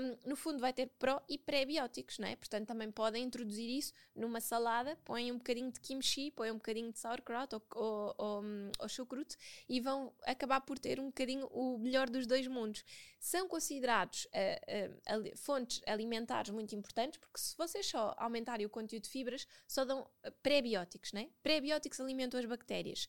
um, 0.00 0.30
no 0.30 0.36
fundo 0.36 0.58
vai 0.58 0.72
ter 0.72 0.86
pró 0.98 1.22
e 1.28 1.38
pré-bióticos, 1.38 2.18
não 2.18 2.28
é? 2.28 2.36
Portanto, 2.36 2.66
também 2.66 2.90
podem 2.90 3.24
introduzir 3.24 3.68
isso 3.68 3.92
numa 4.14 4.40
salada, 4.40 4.96
põem 5.04 5.32
um 5.32 5.38
bocadinho 5.38 5.70
de 5.70 5.80
kimchi, 5.80 6.30
põem 6.30 6.50
um 6.50 6.56
bocadinho 6.56 6.92
de 6.92 6.98
sauerkraut 6.98 7.54
ou, 7.54 7.62
ou, 7.74 8.14
ou, 8.18 8.42
ou 8.78 8.88
chucrute 8.88 9.36
e 9.68 9.80
vão 9.80 10.12
acabar 10.24 10.60
por 10.60 10.78
ter 10.78 11.00
um 11.00 11.06
bocadinho 11.06 11.46
o 11.46 11.78
melhor 11.78 12.08
dos 12.08 12.26
dois 12.26 12.46
mundos. 12.46 12.84
São 13.18 13.48
considerados 13.48 14.26
uh, 14.26 15.18
uh, 15.18 15.36
fontes 15.36 15.80
alimentares 15.86 16.50
muito 16.50 16.74
importantes, 16.74 17.18
porque 17.18 17.40
se 17.40 17.56
vocês 17.56 17.86
só 17.86 18.14
aumentarem 18.16 18.66
o 18.66 18.70
conteúdo 18.70 19.02
de 19.02 19.10
fibras, 19.10 19.46
só 19.66 19.84
dão 19.84 20.08
pré-bióticos, 20.42 21.12
né? 21.12 21.28
Pré-bióticos 21.42 22.00
alimentam 22.00 22.38
as 22.38 22.46
bactérias. 22.46 23.08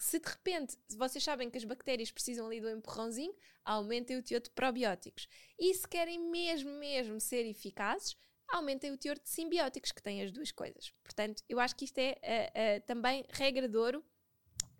Se 0.00 0.18
de 0.18 0.26
repente 0.30 0.78
vocês 0.96 1.22
sabem 1.22 1.50
que 1.50 1.58
as 1.58 1.64
bactérias 1.64 2.10
precisam 2.10 2.46
ali 2.46 2.58
do 2.58 2.70
empurrãozinho, 2.70 3.34
aumentem 3.62 4.16
o 4.16 4.22
teor 4.22 4.40
de 4.40 4.48
probióticos. 4.48 5.28
E 5.58 5.74
se 5.74 5.86
querem 5.86 6.18
mesmo, 6.18 6.70
mesmo 6.70 7.20
ser 7.20 7.44
eficazes, 7.44 8.16
aumentem 8.48 8.90
o 8.90 8.96
teor 8.96 9.18
de 9.18 9.28
simbióticos, 9.28 9.92
que 9.92 10.02
têm 10.02 10.22
as 10.22 10.32
duas 10.32 10.50
coisas. 10.50 10.90
Portanto, 11.04 11.42
eu 11.46 11.60
acho 11.60 11.76
que 11.76 11.84
isto 11.84 11.98
é 11.98 12.12
uh, 12.12 12.80
uh, 12.80 12.86
também 12.86 13.26
regra 13.28 13.68
de 13.68 13.76
ouro 13.76 14.02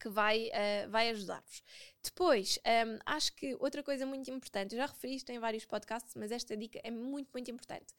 que 0.01 0.09
vai, 0.09 0.49
uh, 0.49 0.91
vai 0.91 1.11
ajudar-vos. 1.11 1.63
Depois, 2.03 2.59
um, 2.59 2.99
acho 3.05 3.35
que 3.35 3.55
outra 3.57 3.83
coisa 3.83 4.07
muito 4.07 4.31
importante, 4.31 4.75
eu 4.75 4.79
já 4.79 4.87
referi 4.87 5.17
isto 5.17 5.29
em 5.29 5.39
vários 5.39 5.67
podcasts, 5.67 6.15
mas 6.15 6.33
esta 6.33 6.57
dica 6.57 6.81
é 6.83 6.91
muito, 6.91 7.29
muito 7.35 7.51
importante. 7.51 7.95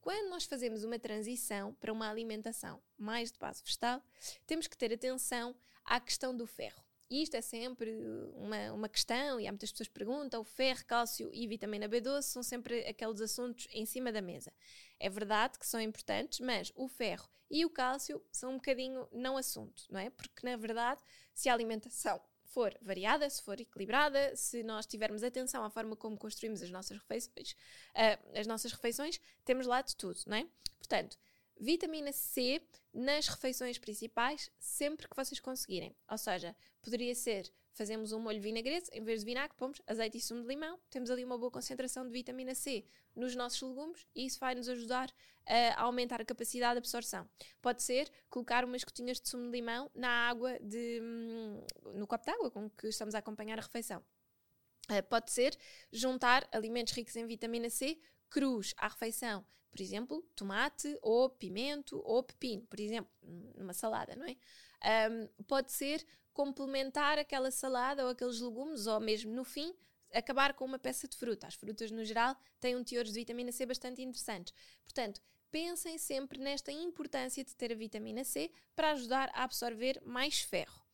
Quando 0.00 0.28
nós 0.28 0.44
fazemos 0.44 0.82
uma 0.82 0.98
transição 0.98 1.72
para 1.74 1.92
uma 1.92 2.10
alimentação 2.10 2.82
mais 2.98 3.30
de 3.30 3.38
base 3.38 3.62
vegetal, 3.62 4.02
temos 4.44 4.66
que 4.66 4.76
ter 4.76 4.92
atenção 4.92 5.54
à 5.84 6.00
questão 6.00 6.36
do 6.36 6.46
ferro. 6.46 6.82
E 7.10 7.22
isto 7.22 7.36
é 7.36 7.40
sempre 7.40 7.92
uma, 8.34 8.72
uma 8.72 8.88
questão, 8.88 9.38
e 9.38 9.46
há 9.46 9.52
muitas 9.52 9.70
pessoas 9.70 9.88
que 9.88 9.94
perguntam: 9.94 10.40
o 10.40 10.44
ferro, 10.44 10.84
cálcio 10.86 11.30
e 11.32 11.46
vitamina 11.46 11.88
B12 11.88 12.22
são 12.22 12.42
sempre 12.42 12.80
aqueles 12.86 13.20
assuntos 13.20 13.68
em 13.72 13.84
cima 13.84 14.10
da 14.10 14.22
mesa. 14.22 14.52
É 14.98 15.08
verdade 15.10 15.58
que 15.58 15.66
são 15.66 15.80
importantes, 15.80 16.40
mas 16.40 16.72
o 16.74 16.88
ferro 16.88 17.28
e 17.50 17.64
o 17.64 17.70
cálcio 17.70 18.22
são 18.32 18.52
um 18.52 18.56
bocadinho 18.56 19.06
não 19.12 19.36
assunto, 19.36 19.84
não 19.90 20.00
é? 20.00 20.10
Porque, 20.10 20.44
na 20.44 20.56
verdade, 20.56 21.00
se 21.34 21.48
a 21.48 21.52
alimentação 21.52 22.20
for 22.42 22.76
variada, 22.80 23.28
se 23.28 23.42
for 23.42 23.60
equilibrada, 23.60 24.34
se 24.36 24.62
nós 24.62 24.86
tivermos 24.86 25.22
atenção 25.22 25.64
à 25.64 25.70
forma 25.70 25.96
como 25.96 26.16
construímos 26.16 26.62
as 26.62 26.70
nossas 26.70 26.96
refeições, 26.98 27.52
uh, 27.52 28.38
as 28.38 28.46
nossas 28.46 28.72
refeições, 28.72 29.20
temos 29.44 29.66
lá 29.66 29.82
de 29.82 29.94
tudo, 29.96 30.18
não 30.26 30.36
é? 30.36 30.46
Portanto, 30.78 31.18
vitamina 31.58 32.12
C 32.12 32.60
nas 32.92 33.28
refeições 33.28 33.78
principais 33.78 34.50
sempre 34.58 35.08
que 35.08 35.16
vocês 35.16 35.40
conseguirem. 35.40 35.96
Ou 36.10 36.18
seja, 36.18 36.56
poderia 36.82 37.14
ser 37.14 37.52
fazemos 37.74 38.12
um 38.12 38.20
molho 38.20 38.40
vinagrete, 38.40 38.88
em 38.92 39.02
vez 39.02 39.20
de 39.20 39.26
vinagre, 39.26 39.56
pomos 39.56 39.82
azeite 39.86 40.16
e 40.16 40.20
sumo 40.20 40.42
de 40.42 40.48
limão, 40.48 40.78
temos 40.88 41.10
ali 41.10 41.24
uma 41.24 41.36
boa 41.36 41.50
concentração 41.50 42.06
de 42.06 42.12
vitamina 42.12 42.54
C 42.54 42.86
nos 43.14 43.34
nossos 43.34 43.60
legumes 43.62 44.06
e 44.14 44.24
isso 44.26 44.38
vai 44.38 44.54
nos 44.54 44.68
ajudar 44.68 45.12
a 45.46 45.82
aumentar 45.82 46.20
a 46.20 46.24
capacidade 46.24 46.74
de 46.74 46.78
absorção. 46.78 47.28
Pode 47.60 47.82
ser 47.82 48.10
colocar 48.30 48.64
umas 48.64 48.84
gotinhas 48.84 49.20
de 49.20 49.28
sumo 49.28 49.46
de 49.46 49.50
limão 49.50 49.90
na 49.94 50.08
água, 50.08 50.58
de, 50.60 51.00
hum, 51.02 51.64
no 51.94 52.06
copo 52.06 52.24
de 52.24 52.30
água 52.30 52.50
com 52.50 52.70
que 52.70 52.88
estamos 52.88 53.14
a 53.14 53.18
acompanhar 53.18 53.58
a 53.58 53.62
refeição. 53.62 54.02
Uh, 54.90 55.02
pode 55.08 55.30
ser 55.32 55.56
juntar 55.90 56.46
alimentos 56.52 56.92
ricos 56.92 57.16
em 57.16 57.26
vitamina 57.26 57.70
C 57.70 57.98
crus 58.34 58.74
à 58.76 58.88
refeição, 58.88 59.46
por 59.70 59.80
exemplo, 59.80 60.20
tomate 60.34 60.98
ou 61.00 61.30
pimento 61.30 62.02
ou 62.04 62.20
pepino, 62.20 62.66
por 62.66 62.80
exemplo, 62.80 63.08
numa 63.56 63.72
salada, 63.72 64.16
não 64.16 64.26
é? 64.26 64.36
Um, 65.08 65.44
pode 65.44 65.70
ser 65.70 66.04
complementar 66.32 67.16
aquela 67.16 67.52
salada 67.52 68.02
ou 68.02 68.10
aqueles 68.10 68.40
legumes, 68.40 68.88
ou 68.88 68.98
mesmo 68.98 69.32
no 69.32 69.44
fim, 69.44 69.72
acabar 70.12 70.52
com 70.52 70.64
uma 70.64 70.80
peça 70.80 71.06
de 71.06 71.16
fruta. 71.16 71.46
As 71.46 71.54
frutas, 71.54 71.92
no 71.92 72.04
geral, 72.04 72.36
têm 72.58 72.74
um 72.74 72.82
teor 72.82 73.04
de 73.04 73.12
vitamina 73.12 73.52
C 73.52 73.64
bastante 73.64 74.02
interessantes. 74.02 74.52
Portanto, 74.82 75.22
pensem 75.52 75.96
sempre 75.96 76.40
nesta 76.40 76.72
importância 76.72 77.44
de 77.44 77.54
ter 77.54 77.70
a 77.70 77.76
vitamina 77.76 78.24
C 78.24 78.50
para 78.74 78.90
ajudar 78.90 79.30
a 79.32 79.44
absorver 79.44 80.02
mais 80.04 80.40
ferro. 80.40 80.84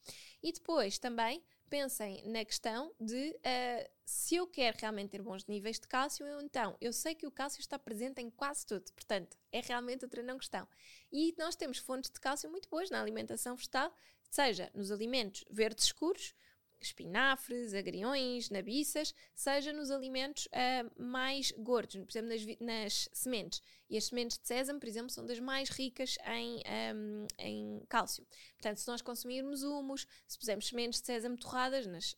E 0.43 0.53
depois 0.53 0.99
também 0.99 1.43
pensem 1.71 2.23
na 2.27 2.45
questão 2.45 2.93
de 3.01 3.31
uh, 3.31 3.91
se 4.05 4.35
eu 4.35 4.47
quero 4.47 4.77
realmente 4.79 5.11
ter 5.11 5.23
bons 5.23 5.47
níveis 5.47 5.79
de 5.79 5.87
cálcio, 5.87 6.27
eu, 6.27 6.41
então 6.41 6.77
eu 6.81 6.93
sei 6.93 7.15
que 7.15 7.27
o 7.27 7.31
cálcio 7.31 7.61
está 7.61 7.79
presente 7.79 8.21
em 8.21 8.29
quase 8.29 8.67
tudo, 8.67 8.93
portanto 8.93 9.39
é 9.53 9.61
realmente 9.61 10.05
outra 10.05 10.23
não 10.23 10.37
questão. 10.37 10.67
E 11.13 11.33
nós 11.39 11.55
temos 11.55 11.79
fontes 11.79 12.11
de 12.11 12.21
cálcio 12.21 12.51
muito 12.51 12.69
boas 12.69 12.91
na 12.91 13.01
alimentação 13.01 13.55
vegetal, 13.55 13.95
seja 14.29 14.69
nos 14.75 14.91
alimentos 14.91 15.45
verdes 15.49 15.85
escuros, 15.85 16.35
espinafres, 16.81 17.73
agriões, 17.73 18.51
nabiças, 18.51 19.15
seja 19.35 19.73
nos 19.73 19.91
alimentos 19.91 20.47
uh, 20.47 21.03
mais 21.03 21.53
gordos, 21.53 21.97
por 21.97 22.11
exemplo, 22.11 22.31
nas, 22.31 22.59
nas, 22.59 23.09
sementes. 23.13 23.63
E 23.91 23.97
as 23.97 24.05
sementes 24.05 24.39
de 24.39 24.47
sésamo, 24.47 24.79
por 24.79 24.89
exemplo, 24.89 25.11
são 25.11 25.27
das 25.27 25.41
mais 25.41 25.69
ricas 25.69 26.17
em, 26.27 26.63
um, 26.95 27.27
em 27.39 27.83
cálcio. 27.89 28.25
Portanto, 28.53 28.79
se 28.79 28.87
nós 28.87 29.03
consumirmos 29.03 29.63
humus, 29.63 30.07
se 30.27 30.39
pusermos 30.39 30.69
sementes 30.69 31.01
de 31.01 31.07
sésamo 31.07 31.37
torradas 31.37 31.87
nas, 31.87 32.17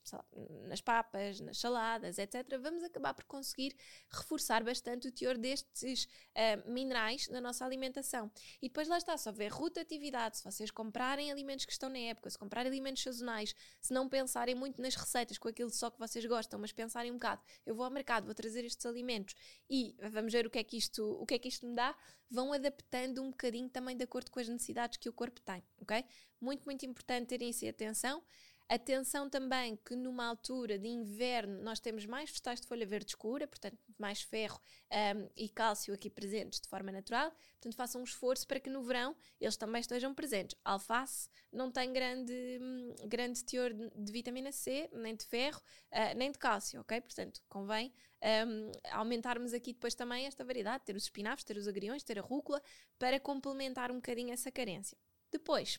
nas 0.68 0.80
papas, 0.80 1.40
nas 1.40 1.58
saladas, 1.58 2.18
etc., 2.18 2.58
vamos 2.60 2.84
acabar 2.84 3.14
por 3.14 3.24
conseguir 3.24 3.74
reforçar 4.10 4.62
bastante 4.62 5.08
o 5.08 5.12
teor 5.12 5.38
destes 5.38 6.04
uh, 6.04 6.70
minerais 6.70 7.28
na 7.28 7.40
nossa 7.40 7.64
alimentação. 7.64 8.30
E 8.60 8.68
depois 8.68 8.86
lá 8.86 8.98
está, 8.98 9.16
se 9.16 9.28
houver 9.28 9.50
rotatividade, 9.50 10.36
se 10.36 10.44
vocês 10.44 10.70
comprarem 10.70 11.32
alimentos 11.32 11.64
que 11.64 11.72
estão 11.72 11.88
na 11.88 11.98
época, 11.98 12.28
se 12.28 12.38
comprarem 12.38 12.70
alimentos 12.70 13.02
sazonais, 13.02 13.54
se 13.80 13.94
não 13.94 14.08
pensarem 14.08 14.42
pensarem 14.42 14.54
muito 14.54 14.80
nas 14.80 14.94
receitas 14.94 15.38
com 15.38 15.48
aquilo 15.48 15.70
só 15.70 15.90
que 15.90 15.98
vocês 15.98 16.24
gostam, 16.26 16.58
mas 16.58 16.72
pensarem 16.72 17.10
um 17.10 17.14
bocado, 17.14 17.42
eu 17.64 17.74
vou 17.74 17.84
ao 17.84 17.90
mercado, 17.90 18.24
vou 18.24 18.34
trazer 18.34 18.64
estes 18.64 18.84
alimentos 18.86 19.34
e 19.70 19.96
vamos 20.10 20.32
ver 20.32 20.46
o 20.46 20.50
que 20.50 20.58
é 20.58 20.64
que 20.64 20.76
isto, 20.76 21.02
o 21.20 21.26
que 21.26 21.34
é 21.34 21.38
que 21.38 21.48
isto 21.48 21.61
me 21.66 21.74
dá, 21.74 21.96
vão 22.30 22.52
adaptando 22.52 23.22
um 23.22 23.30
bocadinho 23.30 23.68
também 23.68 23.96
de 23.96 24.04
acordo 24.04 24.30
com 24.30 24.40
as 24.40 24.48
necessidades 24.48 24.96
que 24.98 25.08
o 25.08 25.12
corpo 25.12 25.40
tem, 25.40 25.62
ok? 25.80 26.04
Muito, 26.40 26.64
muito 26.64 26.84
importante 26.86 27.28
terem 27.28 27.50
isso 27.50 27.66
atenção. 27.68 28.22
Atenção 28.68 29.28
também 29.28 29.76
que 29.76 29.94
numa 29.94 30.24
altura 30.24 30.78
de 30.78 30.88
inverno 30.88 31.62
nós 31.62 31.78
temos 31.78 32.06
mais 32.06 32.30
vegetais 32.30 32.58
de 32.58 32.66
folha 32.66 32.86
verde 32.86 33.10
escura, 33.10 33.46
portanto 33.46 33.76
mais 33.98 34.22
ferro 34.22 34.58
um, 34.90 35.28
e 35.36 35.46
cálcio 35.48 35.92
aqui 35.92 36.08
presentes 36.08 36.58
de 36.58 36.68
forma 36.68 36.90
natural. 36.90 37.30
Portanto 37.52 37.76
façam 37.76 38.00
um 38.00 38.04
esforço 38.04 38.46
para 38.46 38.58
que 38.58 38.70
no 38.70 38.82
verão 38.82 39.14
eles 39.38 39.58
também 39.58 39.80
estejam 39.80 40.14
presentes. 40.14 40.56
Alface 40.64 41.28
não 41.52 41.70
tem 41.70 41.92
grande, 41.92 42.32
hum, 42.62 42.94
grande 43.08 43.44
teor 43.44 43.74
de, 43.74 44.10
vitamina 44.10 44.50
C, 44.50 44.88
nem 44.94 45.14
de 45.14 45.26
ferro, 45.26 45.60
uh, 45.92 46.16
nem 46.16 46.32
de 46.32 46.38
cálcio, 46.38 46.80
ok? 46.80 46.98
Portanto 47.02 47.42
convém 47.50 47.92
um, 48.22 48.72
aumentarmos 48.90 49.52
aqui 49.52 49.72
depois 49.72 49.94
também 49.94 50.26
esta 50.26 50.44
variedade, 50.44 50.84
ter 50.84 50.94
os 50.94 51.04
espinafres, 51.04 51.44
ter 51.44 51.56
os 51.56 51.66
agriões, 51.66 52.02
ter 52.02 52.18
a 52.18 52.22
rúcula, 52.22 52.62
para 52.98 53.18
complementar 53.18 53.90
um 53.90 53.96
bocadinho 53.96 54.32
essa 54.32 54.50
carência. 54.50 54.96
Depois, 55.30 55.78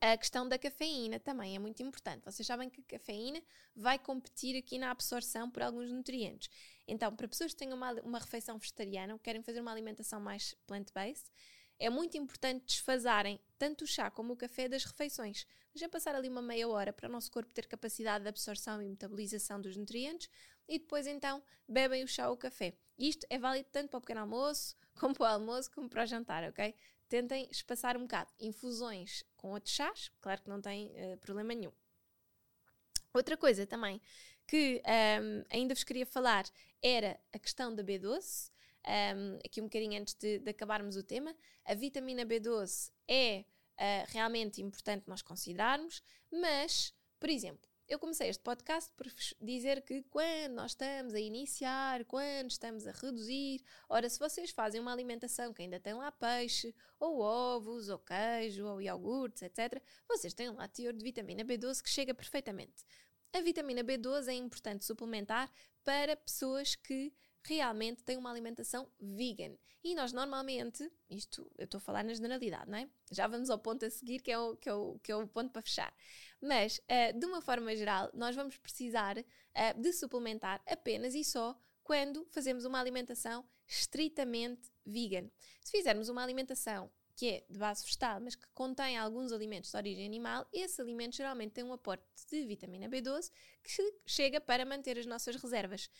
a 0.00 0.16
questão 0.16 0.48
da 0.48 0.58
cafeína 0.58 1.20
também 1.20 1.54
é 1.54 1.58
muito 1.58 1.82
importante. 1.82 2.24
Vocês 2.24 2.46
sabem 2.46 2.70
que 2.70 2.80
a 2.80 2.98
cafeína 2.98 3.42
vai 3.76 3.98
competir 3.98 4.56
aqui 4.56 4.78
na 4.78 4.90
absorção 4.90 5.50
por 5.50 5.62
alguns 5.62 5.90
nutrientes. 5.92 6.48
Então, 6.88 7.14
para 7.14 7.28
pessoas 7.28 7.52
que 7.52 7.58
tenham 7.58 7.76
uma, 7.76 7.92
uma 8.00 8.18
refeição 8.18 8.58
vegetariana 8.58 9.12
ou 9.12 9.18
querem 9.18 9.42
fazer 9.42 9.60
uma 9.60 9.70
alimentação 9.70 10.18
mais 10.18 10.54
plant-based, 10.66 11.30
é 11.78 11.88
muito 11.88 12.16
importante 12.16 12.66
desfazarem 12.66 13.40
tanto 13.58 13.84
o 13.84 13.86
chá 13.86 14.10
como 14.10 14.32
o 14.32 14.36
café 14.36 14.68
das 14.68 14.84
refeições. 14.84 15.46
Deixa 15.72 15.88
passar 15.88 16.14
ali 16.14 16.28
uma 16.28 16.42
meia 16.42 16.68
hora 16.68 16.92
para 16.92 17.08
o 17.08 17.12
nosso 17.12 17.30
corpo 17.30 17.52
ter 17.52 17.66
capacidade 17.66 18.22
de 18.24 18.28
absorção 18.28 18.82
e 18.82 18.88
metabolização 18.88 19.60
dos 19.60 19.76
nutrientes 19.76 20.28
e 20.70 20.78
depois 20.78 21.06
então 21.06 21.42
bebem 21.68 22.02
o 22.02 22.08
chá 22.08 22.28
ou 22.28 22.34
o 22.34 22.38
café. 22.38 22.74
Isto 22.96 23.26
é 23.28 23.38
válido 23.38 23.68
tanto 23.70 23.90
para 23.90 23.98
o 23.98 24.00
pequeno 24.00 24.20
almoço, 24.20 24.74
como 24.98 25.14
para 25.14 25.24
o 25.24 25.34
almoço, 25.34 25.70
como 25.70 25.90
para 25.90 26.04
o 26.04 26.06
jantar, 26.06 26.44
ok? 26.48 26.74
tentem 27.10 27.48
espaçar 27.50 27.96
um 27.96 28.02
bocado. 28.02 28.30
Infusões 28.40 29.24
com 29.36 29.50
outros 29.50 29.74
chás, 29.74 30.10
claro 30.20 30.40
que 30.40 30.48
não 30.48 30.62
tem 30.62 30.86
uh, 30.86 31.18
problema 31.18 31.52
nenhum. 31.52 31.72
Outra 33.12 33.36
coisa 33.36 33.66
também 33.66 34.00
que 34.46 34.80
um, 35.20 35.44
ainda 35.50 35.74
vos 35.74 35.84
queria 35.84 36.06
falar 36.06 36.44
era 36.82 37.20
a 37.32 37.38
questão 37.38 37.74
da 37.74 37.84
B12. 37.84 38.50
Um, 38.86 39.38
aqui 39.44 39.60
um 39.60 39.64
bocadinho 39.64 40.00
antes 40.00 40.14
de, 40.14 40.38
de, 40.38 40.50
acabarmos 40.50 40.96
o 40.96 41.02
tema, 41.02 41.36
a 41.64 41.74
vitamina 41.74 42.24
B12 42.24 42.90
é 43.06 43.44
uh, 43.76 44.06
realmente 44.08 44.62
importante 44.62 45.06
nós 45.06 45.20
considerarmos, 45.20 46.02
mas, 46.32 46.94
por 47.18 47.28
exemplo, 47.28 47.69
eu 47.90 47.98
comecei 47.98 48.28
este 48.28 48.40
podcast 48.40 48.92
por 48.96 49.08
dizer 49.42 49.82
que 49.82 50.00
quando 50.04 50.54
nós 50.54 50.70
estamos 50.70 51.12
a 51.12 51.18
iniciar, 51.18 52.04
quando 52.04 52.48
estamos 52.48 52.86
a 52.86 52.92
reduzir, 52.92 53.60
ora, 53.88 54.08
se 54.08 54.16
vocês 54.16 54.52
fazem 54.52 54.80
uma 54.80 54.92
alimentação 54.92 55.52
que 55.52 55.62
ainda 55.62 55.80
tem 55.80 55.92
lá 55.94 56.12
peixe, 56.12 56.72
ou 57.00 57.18
ovos, 57.18 57.88
ou 57.88 57.98
queijo, 57.98 58.64
ou 58.64 58.80
iogurtes, 58.80 59.42
etc., 59.42 59.82
vocês 60.06 60.32
têm 60.32 60.50
lá 60.50 60.68
teor 60.68 60.92
de 60.92 61.02
vitamina 61.02 61.44
B12 61.44 61.82
que 61.82 61.90
chega 61.90 62.14
perfeitamente. 62.14 62.84
A 63.32 63.40
vitamina 63.40 63.82
B12 63.82 64.28
é 64.28 64.34
importante 64.34 64.84
suplementar 64.84 65.50
para 65.82 66.16
pessoas 66.16 66.76
que 66.76 67.12
realmente 67.42 68.02
têm 68.02 68.16
uma 68.16 68.30
alimentação 68.30 68.88
vegan. 69.00 69.56
E 69.82 69.94
nós 69.94 70.12
normalmente, 70.12 70.90
isto 71.08 71.50
eu 71.56 71.64
estou 71.64 71.78
a 71.78 71.80
falar 71.80 72.04
na 72.04 72.12
generalidade, 72.12 72.70
não 72.70 72.78
é? 72.78 72.88
Já 73.10 73.26
vamos 73.26 73.48
ao 73.48 73.58
ponto 73.58 73.84
a 73.84 73.90
seguir, 73.90 74.20
que 74.20 74.30
é 74.30 74.38
o, 74.38 74.56
que 74.56 74.68
é 74.68 74.74
o, 74.74 74.98
que 75.02 75.10
é 75.10 75.16
o 75.16 75.26
ponto 75.26 75.50
para 75.50 75.62
fechar. 75.62 75.94
Mas, 76.40 76.78
uh, 76.78 77.18
de 77.18 77.24
uma 77.24 77.40
forma 77.40 77.74
geral, 77.74 78.10
nós 78.12 78.36
vamos 78.36 78.58
precisar 78.58 79.16
uh, 79.18 79.80
de 79.80 79.92
suplementar 79.92 80.62
apenas 80.66 81.14
e 81.14 81.24
só 81.24 81.58
quando 81.82 82.26
fazemos 82.30 82.64
uma 82.64 82.78
alimentação 82.78 83.44
estritamente 83.66 84.70
vegan. 84.84 85.30
Se 85.62 85.72
fizermos 85.72 86.08
uma 86.08 86.22
alimentação 86.22 86.90
que 87.16 87.28
é 87.28 87.44
de 87.50 87.58
base 87.58 87.84
vegetal, 87.84 88.20
mas 88.20 88.34
que 88.34 88.46
contém 88.54 88.96
alguns 88.96 89.30
alimentos 89.30 89.70
de 89.70 89.76
origem 89.76 90.06
animal, 90.06 90.48
esse 90.52 90.80
alimento 90.80 91.16
geralmente 91.16 91.52
tem 91.52 91.64
um 91.64 91.72
aporte 91.72 92.02
de 92.30 92.46
vitamina 92.46 92.88
B12 92.88 93.30
que 93.62 93.94
chega 94.06 94.40
para 94.40 94.64
manter 94.64 94.98
as 94.98 95.04
nossas 95.04 95.36
reservas 95.36 95.90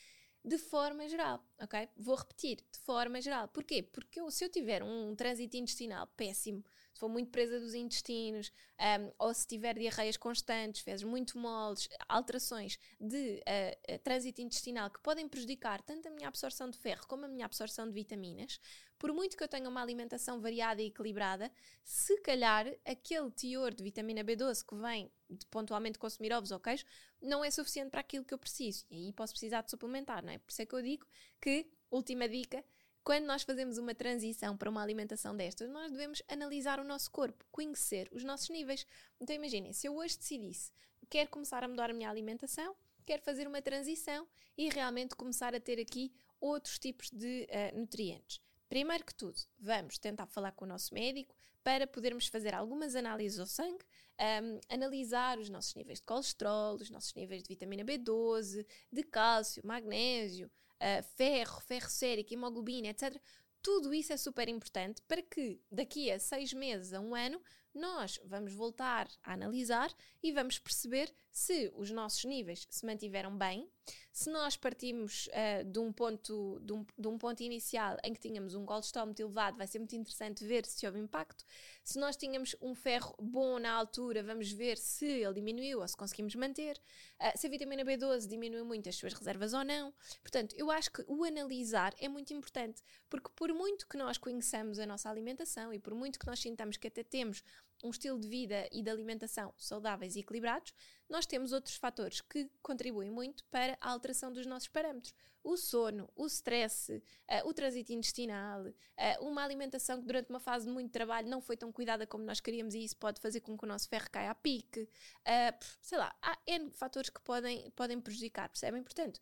de 0.44 0.58
forma 0.58 1.08
geral, 1.08 1.44
ok? 1.58 1.88
Vou 1.96 2.14
repetir, 2.14 2.58
de 2.72 2.78
forma 2.78 3.20
geral. 3.20 3.48
Porquê? 3.48 3.82
Porque 3.82 4.20
eu, 4.20 4.30
se 4.30 4.44
eu 4.44 4.48
tiver 4.50 4.82
um 4.82 5.14
trânsito 5.14 5.56
intestinal 5.56 6.06
péssimo, 6.16 6.64
for 7.00 7.08
muito 7.08 7.30
presa 7.30 7.58
dos 7.58 7.74
intestinos, 7.74 8.52
um, 8.78 9.10
ou 9.18 9.32
se 9.32 9.46
tiver 9.46 9.74
diarreias 9.78 10.18
constantes, 10.18 10.82
fezes 10.82 11.02
muito 11.02 11.38
moles, 11.38 11.88
alterações 12.06 12.78
de 13.00 13.40
uh, 13.40 13.98
trânsito 14.00 14.42
intestinal 14.42 14.90
que 14.90 15.00
podem 15.00 15.26
prejudicar 15.26 15.80
tanto 15.80 16.08
a 16.08 16.10
minha 16.10 16.28
absorção 16.28 16.68
de 16.68 16.76
ferro 16.76 17.06
como 17.08 17.24
a 17.24 17.28
minha 17.28 17.46
absorção 17.46 17.86
de 17.86 17.94
vitaminas, 17.94 18.60
por 18.98 19.14
muito 19.14 19.34
que 19.34 19.42
eu 19.42 19.48
tenha 19.48 19.66
uma 19.66 19.80
alimentação 19.80 20.42
variada 20.42 20.82
e 20.82 20.88
equilibrada, 20.88 21.50
se 21.82 22.20
calhar 22.20 22.66
aquele 22.84 23.30
teor 23.30 23.72
de 23.72 23.82
vitamina 23.82 24.22
B12 24.22 24.62
que 24.62 24.74
vem 24.76 25.10
de 25.30 25.46
pontualmente 25.46 25.98
consumir 25.98 26.34
ovos 26.34 26.50
ou 26.50 26.60
queijo, 26.60 26.84
não 27.22 27.42
é 27.42 27.50
suficiente 27.50 27.90
para 27.90 28.00
aquilo 28.00 28.26
que 28.26 28.34
eu 28.34 28.38
preciso. 28.38 28.84
E 28.90 29.06
aí 29.06 29.12
posso 29.14 29.32
precisar 29.32 29.62
de 29.62 29.70
suplementar, 29.70 30.22
não 30.22 30.30
é? 30.30 30.38
Por 30.38 30.50
isso 30.50 30.60
é 30.60 30.66
que 30.66 30.74
eu 30.74 30.82
digo 30.82 31.06
que, 31.40 31.66
última 31.90 32.28
dica, 32.28 32.62
quando 33.02 33.24
nós 33.24 33.42
fazemos 33.42 33.78
uma 33.78 33.94
transição 33.94 34.56
para 34.56 34.70
uma 34.70 34.82
alimentação 34.82 35.36
destas, 35.36 35.70
nós 35.70 35.90
devemos 35.90 36.22
analisar 36.28 36.78
o 36.78 36.84
nosso 36.84 37.10
corpo, 37.10 37.44
conhecer 37.50 38.08
os 38.12 38.22
nossos 38.24 38.48
níveis. 38.50 38.86
Então 39.20 39.34
imaginem, 39.34 39.72
se 39.72 39.86
eu 39.86 39.96
hoje 39.96 40.18
decidisse, 40.18 40.72
quero 41.08 41.30
começar 41.30 41.64
a 41.64 41.68
mudar 41.68 41.90
a 41.90 41.94
minha 41.94 42.10
alimentação, 42.10 42.76
quero 43.06 43.22
fazer 43.22 43.46
uma 43.46 43.62
transição 43.62 44.28
e 44.56 44.68
realmente 44.68 45.16
começar 45.16 45.54
a 45.54 45.60
ter 45.60 45.80
aqui 45.80 46.12
outros 46.40 46.78
tipos 46.78 47.10
de 47.10 47.48
uh, 47.50 47.78
nutrientes. 47.78 48.40
Primeiro 48.68 49.04
que 49.04 49.14
tudo, 49.14 49.36
vamos 49.58 49.98
tentar 49.98 50.26
falar 50.26 50.52
com 50.52 50.64
o 50.64 50.68
nosso 50.68 50.94
médico 50.94 51.34
para 51.62 51.86
podermos 51.86 52.28
fazer 52.28 52.54
algumas 52.54 52.94
análises 52.94 53.38
ao 53.40 53.46
sangue, 53.46 53.84
um, 54.20 54.60
analisar 54.68 55.38
os 55.38 55.48
nossos 55.48 55.74
níveis 55.74 55.98
de 55.98 56.04
colesterol, 56.04 56.76
os 56.76 56.90
nossos 56.90 57.12
níveis 57.14 57.42
de 57.42 57.48
vitamina 57.48 57.84
B12, 57.84 58.64
de 58.92 59.02
cálcio, 59.02 59.66
magnésio, 59.66 60.50
uh, 60.80 61.02
ferro, 61.16 61.60
ferro 61.60 61.88
sérico, 61.88 62.32
hemoglobina, 62.32 62.88
etc. 62.88 63.20
Tudo 63.62 63.92
isso 63.92 64.12
é 64.12 64.16
super 64.16 64.48
importante 64.48 65.02
para 65.06 65.22
que 65.22 65.60
daqui 65.70 66.10
a 66.10 66.18
seis 66.18 66.52
meses 66.52 66.92
a 66.92 67.00
um 67.00 67.14
ano 67.14 67.40
nós 67.74 68.18
vamos 68.24 68.52
voltar 68.52 69.08
a 69.22 69.32
analisar 69.32 69.94
e 70.22 70.32
vamos 70.32 70.58
perceber 70.58 71.12
se 71.30 71.72
os 71.76 71.90
nossos 71.90 72.24
níveis 72.24 72.66
se 72.68 72.84
mantiveram 72.84 73.36
bem, 73.36 73.68
se 74.12 74.28
nós 74.28 74.56
partimos 74.56 75.28
uh, 75.28 75.64
de, 75.64 75.78
um 75.78 75.92
ponto, 75.92 76.60
de, 76.60 76.72
um, 76.72 76.84
de 76.98 77.08
um 77.08 77.16
ponto 77.16 77.42
inicial 77.42 77.96
em 78.02 78.12
que 78.12 78.20
tínhamos 78.20 78.54
um 78.54 78.66
colesterol 78.66 79.06
muito 79.06 79.20
elevado, 79.20 79.56
vai 79.56 79.66
ser 79.66 79.78
muito 79.78 79.94
interessante 79.94 80.44
ver 80.44 80.66
se 80.66 80.84
houve 80.86 80.98
impacto. 80.98 81.44
Se 81.84 81.98
nós 81.98 82.16
tínhamos 82.16 82.56
um 82.60 82.74
ferro 82.74 83.14
bom 83.20 83.58
na 83.58 83.72
altura, 83.72 84.22
vamos 84.22 84.50
ver 84.50 84.76
se 84.76 85.06
ele 85.06 85.34
diminuiu 85.34 85.80
ou 85.80 85.88
se 85.88 85.96
conseguimos 85.96 86.34
manter. 86.34 86.76
Uh, 87.20 87.38
se 87.38 87.46
a 87.46 87.50
vitamina 87.50 87.84
B12 87.84 88.28
diminuiu 88.28 88.64
muito 88.64 88.88
as 88.88 88.96
suas 88.96 89.12
reservas 89.12 89.52
ou 89.52 89.64
não. 89.64 89.94
Portanto, 90.22 90.54
eu 90.58 90.70
acho 90.70 90.90
que 90.90 91.04
o 91.06 91.24
analisar 91.24 91.94
é 91.98 92.08
muito 92.08 92.34
importante, 92.34 92.82
porque 93.08 93.30
por 93.36 93.52
muito 93.54 93.86
que 93.86 93.96
nós 93.96 94.18
conheçamos 94.18 94.78
a 94.80 94.86
nossa 94.86 95.08
alimentação 95.08 95.72
e 95.72 95.78
por 95.78 95.94
muito 95.94 96.18
que 96.18 96.26
nós 96.26 96.40
sintamos 96.40 96.76
que 96.76 96.88
até 96.88 97.04
temos 97.04 97.44
um 97.82 97.90
estilo 97.90 98.18
de 98.18 98.28
vida 98.28 98.68
e 98.72 98.82
de 98.82 98.90
alimentação 98.90 99.54
saudáveis 99.56 100.16
e 100.16 100.20
equilibrados, 100.20 100.74
nós 101.10 101.26
temos 101.26 101.52
outros 101.52 101.74
fatores 101.74 102.20
que 102.20 102.48
contribuem 102.62 103.10
muito 103.10 103.44
para 103.46 103.76
a 103.80 103.90
alteração 103.90 104.32
dos 104.32 104.46
nossos 104.46 104.68
parâmetros. 104.68 105.12
O 105.42 105.56
sono, 105.56 106.08
o 106.14 106.26
stress, 106.26 106.92
uh, 106.92 107.48
o 107.48 107.52
trânsito 107.52 107.92
intestinal, 107.92 108.62
uh, 108.62 108.74
uma 109.20 109.42
alimentação 109.42 110.00
que 110.00 110.06
durante 110.06 110.30
uma 110.30 110.38
fase 110.38 110.66
de 110.66 110.72
muito 110.72 110.92
trabalho 110.92 111.28
não 111.28 111.40
foi 111.40 111.56
tão 111.56 111.72
cuidada 111.72 112.06
como 112.06 112.24
nós 112.24 112.40
queríamos 112.40 112.74
e 112.74 112.84
isso 112.84 112.96
pode 112.96 113.20
fazer 113.20 113.40
com 113.40 113.58
que 113.58 113.64
o 113.64 113.68
nosso 113.68 113.88
ferro 113.88 114.08
caia 114.10 114.30
a 114.30 114.34
pique. 114.34 114.82
Uh, 114.82 115.64
sei 115.80 115.98
lá, 115.98 116.14
há 116.22 116.38
N 116.46 116.70
fatores 116.70 117.10
que 117.10 117.20
podem, 117.22 117.70
podem 117.72 118.00
prejudicar, 118.00 118.48
percebem? 118.48 118.82
Portanto, 118.82 119.20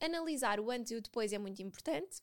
analisar 0.00 0.60
o 0.60 0.70
antes 0.70 0.92
e 0.92 0.96
o 0.96 1.02
depois 1.02 1.32
é 1.32 1.38
muito 1.38 1.60
importante 1.60 2.22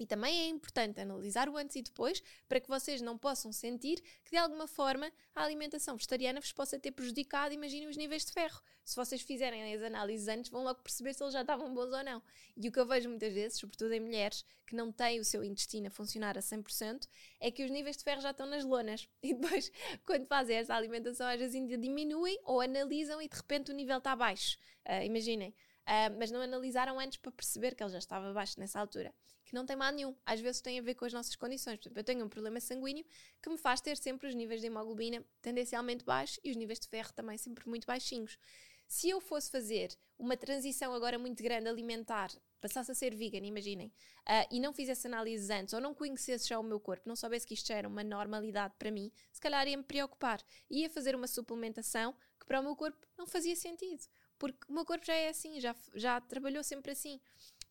e 0.00 0.06
também 0.06 0.40
é 0.40 0.48
importante 0.48 0.98
analisar 0.98 1.46
o 1.50 1.58
antes 1.58 1.76
e 1.76 1.82
depois 1.82 2.22
para 2.48 2.58
que 2.58 2.66
vocês 2.66 3.02
não 3.02 3.18
possam 3.18 3.52
sentir 3.52 4.02
que 4.24 4.30
de 4.30 4.38
alguma 4.38 4.66
forma 4.66 5.12
a 5.34 5.44
alimentação 5.44 5.94
vegetariana 5.94 6.40
vos 6.40 6.52
possa 6.52 6.78
ter 6.78 6.90
prejudicado. 6.90 7.52
Imaginem 7.52 7.86
os 7.86 7.98
níveis 7.98 8.24
de 8.24 8.32
ferro. 8.32 8.62
Se 8.82 8.96
vocês 8.96 9.20
fizerem 9.20 9.74
as 9.74 9.82
análises 9.82 10.26
antes, 10.26 10.50
vão 10.50 10.64
logo 10.64 10.82
perceber 10.82 11.12
se 11.12 11.22
eles 11.22 11.34
já 11.34 11.42
estavam 11.42 11.72
bons 11.74 11.92
ou 11.92 12.02
não. 12.02 12.22
E 12.56 12.66
o 12.66 12.72
que 12.72 12.80
eu 12.80 12.86
vejo 12.86 13.10
muitas 13.10 13.34
vezes, 13.34 13.58
sobretudo 13.58 13.92
em 13.92 14.00
mulheres 14.00 14.42
que 14.66 14.74
não 14.74 14.90
têm 14.90 15.20
o 15.20 15.24
seu 15.24 15.44
intestino 15.44 15.88
a 15.88 15.90
funcionar 15.90 16.38
a 16.38 16.40
100%, 16.40 17.06
é 17.38 17.50
que 17.50 17.62
os 17.62 17.70
níveis 17.70 17.98
de 17.98 18.02
ferro 18.02 18.22
já 18.22 18.30
estão 18.30 18.46
nas 18.46 18.64
lonas. 18.64 19.06
E 19.22 19.34
depois, 19.34 19.70
quando 20.06 20.26
fazem 20.26 20.56
essa 20.56 20.74
alimentação, 20.74 21.28
às 21.28 21.38
vezes 21.38 21.54
ainda 21.54 21.76
diminuem 21.76 22.38
ou 22.42 22.62
analisam 22.62 23.20
e 23.20 23.28
de 23.28 23.36
repente 23.36 23.70
o 23.70 23.74
nível 23.74 23.98
está 23.98 24.16
baixo. 24.16 24.56
Uh, 24.88 25.04
imaginem. 25.04 25.54
Uh, 25.86 26.14
mas 26.18 26.30
não 26.30 26.40
analisaram 26.40 26.98
antes 27.00 27.18
para 27.18 27.32
perceber 27.32 27.74
que 27.74 27.82
ele 27.82 27.90
já 27.90 27.98
estava 27.98 28.32
baixo 28.32 28.60
nessa 28.60 28.78
altura. 28.78 29.12
Que 29.44 29.54
não 29.54 29.66
tem 29.66 29.74
mal 29.74 29.92
nenhum. 29.92 30.14
Às 30.24 30.40
vezes 30.40 30.60
tem 30.60 30.78
a 30.78 30.82
ver 30.82 30.94
com 30.94 31.04
as 31.04 31.12
nossas 31.12 31.34
condições. 31.34 31.78
Por 31.78 31.88
exemplo, 31.88 32.00
eu 32.00 32.04
tenho 32.04 32.24
um 32.24 32.28
problema 32.28 32.60
sanguíneo 32.60 33.04
que 33.42 33.50
me 33.50 33.58
faz 33.58 33.80
ter 33.80 33.96
sempre 33.96 34.28
os 34.28 34.34
níveis 34.34 34.60
de 34.60 34.68
hemoglobina 34.68 35.24
tendencialmente 35.42 36.04
baixos 36.04 36.38
e 36.44 36.50
os 36.50 36.56
níveis 36.56 36.78
de 36.78 36.86
ferro 36.86 37.12
também 37.12 37.36
sempre 37.36 37.68
muito 37.68 37.86
baixinhos. 37.86 38.38
Se 38.86 39.08
eu 39.08 39.20
fosse 39.20 39.50
fazer 39.50 39.96
uma 40.18 40.36
transição 40.36 40.92
agora 40.92 41.16
muito 41.16 41.42
grande 41.42 41.68
alimentar, 41.68 42.28
passasse 42.60 42.90
a 42.90 42.94
ser 42.94 43.14
vegan, 43.14 43.46
imaginem, 43.46 43.86
uh, 43.86 44.46
e 44.50 44.58
não 44.58 44.72
fizesse 44.72 45.06
análises 45.06 45.48
antes, 45.48 45.72
ou 45.72 45.80
não 45.80 45.94
conhecesse 45.94 46.48
já 46.48 46.58
o 46.58 46.62
meu 46.62 46.80
corpo, 46.80 47.08
não 47.08 47.14
soubesse 47.14 47.46
que 47.46 47.54
isto 47.54 47.68
já 47.68 47.76
era 47.76 47.88
uma 47.88 48.02
normalidade 48.02 48.74
para 48.78 48.90
mim, 48.90 49.12
se 49.32 49.40
calhar 49.40 49.66
ia 49.66 49.76
me 49.76 49.84
preocupar. 49.84 50.42
Ia 50.68 50.90
fazer 50.90 51.14
uma 51.14 51.28
suplementação 51.28 52.14
que 52.38 52.46
para 52.46 52.60
o 52.60 52.64
meu 52.64 52.74
corpo 52.74 53.06
não 53.16 53.28
fazia 53.28 53.54
sentido 53.54 54.04
porque 54.40 54.64
o 54.70 54.72
meu 54.72 54.86
corpo 54.86 55.04
já 55.04 55.14
é 55.14 55.28
assim, 55.28 55.60
já, 55.60 55.76
já 55.94 56.18
trabalhou 56.18 56.64
sempre 56.64 56.90
assim. 56.90 57.20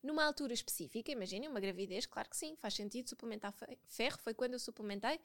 Numa 0.02 0.24
altura 0.24 0.54
específica, 0.54 1.10
imaginem 1.10 1.48
uma 1.48 1.60
gravidez, 1.60 2.06
claro 2.06 2.30
que 2.30 2.36
sim, 2.36 2.56
faz 2.56 2.74
sentido 2.74 3.10
suplementar 3.10 3.52
ferro. 3.88 4.18
Foi 4.22 4.32
quando 4.32 4.54
eu 4.54 4.58
suplementei, 4.58 5.20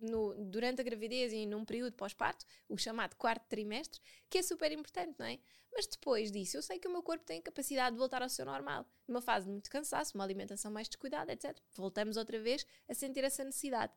no, 0.00 0.34
durante 0.50 0.80
a 0.80 0.84
gravidez 0.84 1.32
e 1.32 1.46
num 1.46 1.64
período 1.64 1.92
pós-parto, 1.92 2.44
o 2.68 2.76
chamado 2.78 3.14
quarto 3.14 3.46
trimestre, 3.46 4.00
que 4.28 4.38
é 4.38 4.42
super 4.42 4.72
importante, 4.72 5.14
não 5.18 5.26
é? 5.26 5.38
Mas 5.72 5.86
depois 5.86 6.32
disso, 6.32 6.56
eu 6.56 6.62
sei 6.62 6.78
que 6.78 6.88
o 6.88 6.90
meu 6.90 7.02
corpo 7.02 7.24
tem 7.24 7.40
a 7.40 7.42
capacidade 7.42 7.94
de 7.94 7.98
voltar 7.98 8.22
ao 8.22 8.30
seu 8.30 8.46
normal. 8.46 8.86
Numa 9.06 9.20
fase 9.20 9.44
de 9.44 9.52
muito 9.52 9.68
cansaço, 9.68 10.16
uma 10.16 10.24
alimentação 10.24 10.72
mais 10.72 10.88
descuidada, 10.88 11.30
etc. 11.30 11.54
Voltamos 11.74 12.16
outra 12.16 12.40
vez 12.40 12.66
a 12.88 12.94
sentir 12.94 13.22
essa 13.22 13.44
necessidade. 13.44 13.92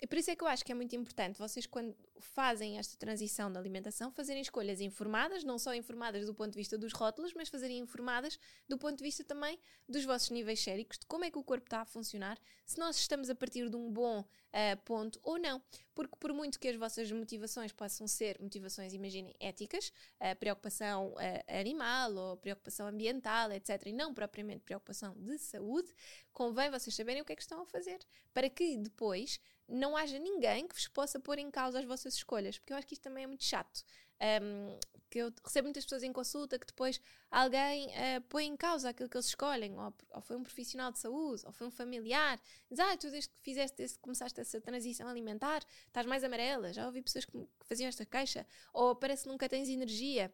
E 0.00 0.06
por 0.06 0.18
isso 0.18 0.30
é 0.30 0.36
que 0.36 0.42
eu 0.42 0.48
acho 0.48 0.64
que 0.64 0.72
é 0.72 0.74
muito 0.74 0.94
importante 0.94 1.38
vocês, 1.38 1.66
quando 1.66 1.96
fazem 2.18 2.78
esta 2.78 2.96
transição 2.96 3.50
da 3.50 3.60
alimentação, 3.60 4.10
fazerem 4.10 4.42
escolhas 4.42 4.80
informadas, 4.80 5.44
não 5.44 5.58
só 5.58 5.74
informadas 5.74 6.26
do 6.26 6.34
ponto 6.34 6.50
de 6.50 6.58
vista 6.58 6.76
dos 6.76 6.92
rótulos, 6.92 7.32
mas 7.32 7.48
fazerem 7.48 7.78
informadas 7.78 8.38
do 8.68 8.76
ponto 8.76 8.98
de 8.98 9.04
vista 9.04 9.24
também 9.24 9.58
dos 9.88 10.04
vossos 10.04 10.30
níveis 10.30 10.60
séricos, 10.60 10.98
de 10.98 11.06
como 11.06 11.24
é 11.24 11.30
que 11.30 11.38
o 11.38 11.42
corpo 11.42 11.66
está 11.66 11.80
a 11.80 11.84
funcionar, 11.84 12.38
se 12.66 12.78
nós 12.78 12.96
estamos 12.96 13.30
a 13.30 13.34
partir 13.34 13.68
de 13.70 13.76
um 13.76 13.90
bom 13.90 14.20
uh, 14.20 14.82
ponto 14.84 15.18
ou 15.22 15.38
não. 15.38 15.62
Porque, 15.94 16.16
por 16.18 16.32
muito 16.32 16.58
que 16.58 16.68
as 16.68 16.76
vossas 16.76 17.10
motivações 17.12 17.72
possam 17.72 18.06
ser 18.08 18.36
motivações, 18.40 18.92
imaginem, 18.92 19.34
éticas, 19.38 19.92
uh, 20.20 20.36
preocupação 20.38 21.12
uh, 21.12 21.60
animal 21.60 22.14
ou 22.14 22.36
preocupação 22.36 22.86
ambiental, 22.86 23.52
etc., 23.52 23.86
e 23.86 23.92
não 23.92 24.12
propriamente 24.12 24.64
preocupação 24.64 25.14
de 25.16 25.38
saúde, 25.38 25.88
convém 26.32 26.70
vocês 26.70 26.94
saberem 26.94 27.22
o 27.22 27.24
que 27.24 27.32
é 27.32 27.36
que 27.36 27.42
estão 27.42 27.62
a 27.62 27.66
fazer, 27.66 28.00
para 28.32 28.50
que 28.50 28.76
depois 28.76 29.40
não 29.68 29.96
haja 29.96 30.18
ninguém 30.18 30.66
que 30.66 30.74
vos 30.74 30.88
possa 30.88 31.18
pôr 31.18 31.38
em 31.38 31.50
causa 31.50 31.78
as 31.78 31.84
vossas 31.84 32.14
escolhas, 32.14 32.58
porque 32.58 32.72
eu 32.72 32.76
acho 32.76 32.86
que 32.86 32.94
isto 32.94 33.02
também 33.02 33.24
é 33.24 33.26
muito 33.26 33.44
chato. 33.44 33.82
Um, 34.20 34.78
que 35.10 35.18
eu 35.18 35.32
recebo 35.44 35.66
muitas 35.66 35.84
pessoas 35.84 36.02
em 36.02 36.12
consulta 36.12 36.58
que 36.58 36.66
depois 36.66 37.00
alguém 37.30 37.86
uh, 37.88 38.20
põe 38.28 38.46
em 38.46 38.56
causa 38.56 38.88
aquilo 38.88 39.08
que 39.08 39.16
eles 39.16 39.26
escolhem, 39.26 39.78
ou, 39.78 39.94
ou, 40.10 40.20
foi 40.22 40.36
um 40.36 40.42
profissional 40.42 40.90
de 40.90 40.98
saúde, 40.98 41.42
ou 41.46 41.52
foi 41.52 41.66
um 41.66 41.70
familiar, 41.70 42.40
diz, 42.68 42.78
ah, 42.80 42.96
tu 42.96 43.10
desde 43.10 43.28
que 43.28 43.40
fizeste, 43.42 43.76
desde 43.76 43.96
que 43.96 44.02
começaste 44.02 44.40
essa 44.40 44.60
transição 44.60 45.06
alimentar, 45.08 45.62
estás 45.86 46.06
mais 46.06 46.24
amarela, 46.24 46.72
já 46.72 46.86
ouvi 46.86 47.02
pessoas 47.02 47.24
que, 47.24 47.32
que 47.32 47.66
faziam 47.66 47.88
esta 47.88 48.04
queixa, 48.04 48.46
ou 48.72 48.96
parece 48.96 49.24
que 49.24 49.28
nunca 49.28 49.48
tens 49.48 49.68
energia, 49.68 50.32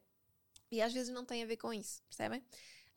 e 0.71 0.81
às 0.81 0.93
vezes 0.93 1.13
não 1.13 1.25
tem 1.25 1.43
a 1.43 1.47
ver 1.47 1.57
com 1.57 1.73
isso, 1.73 2.03
percebem? 2.09 2.43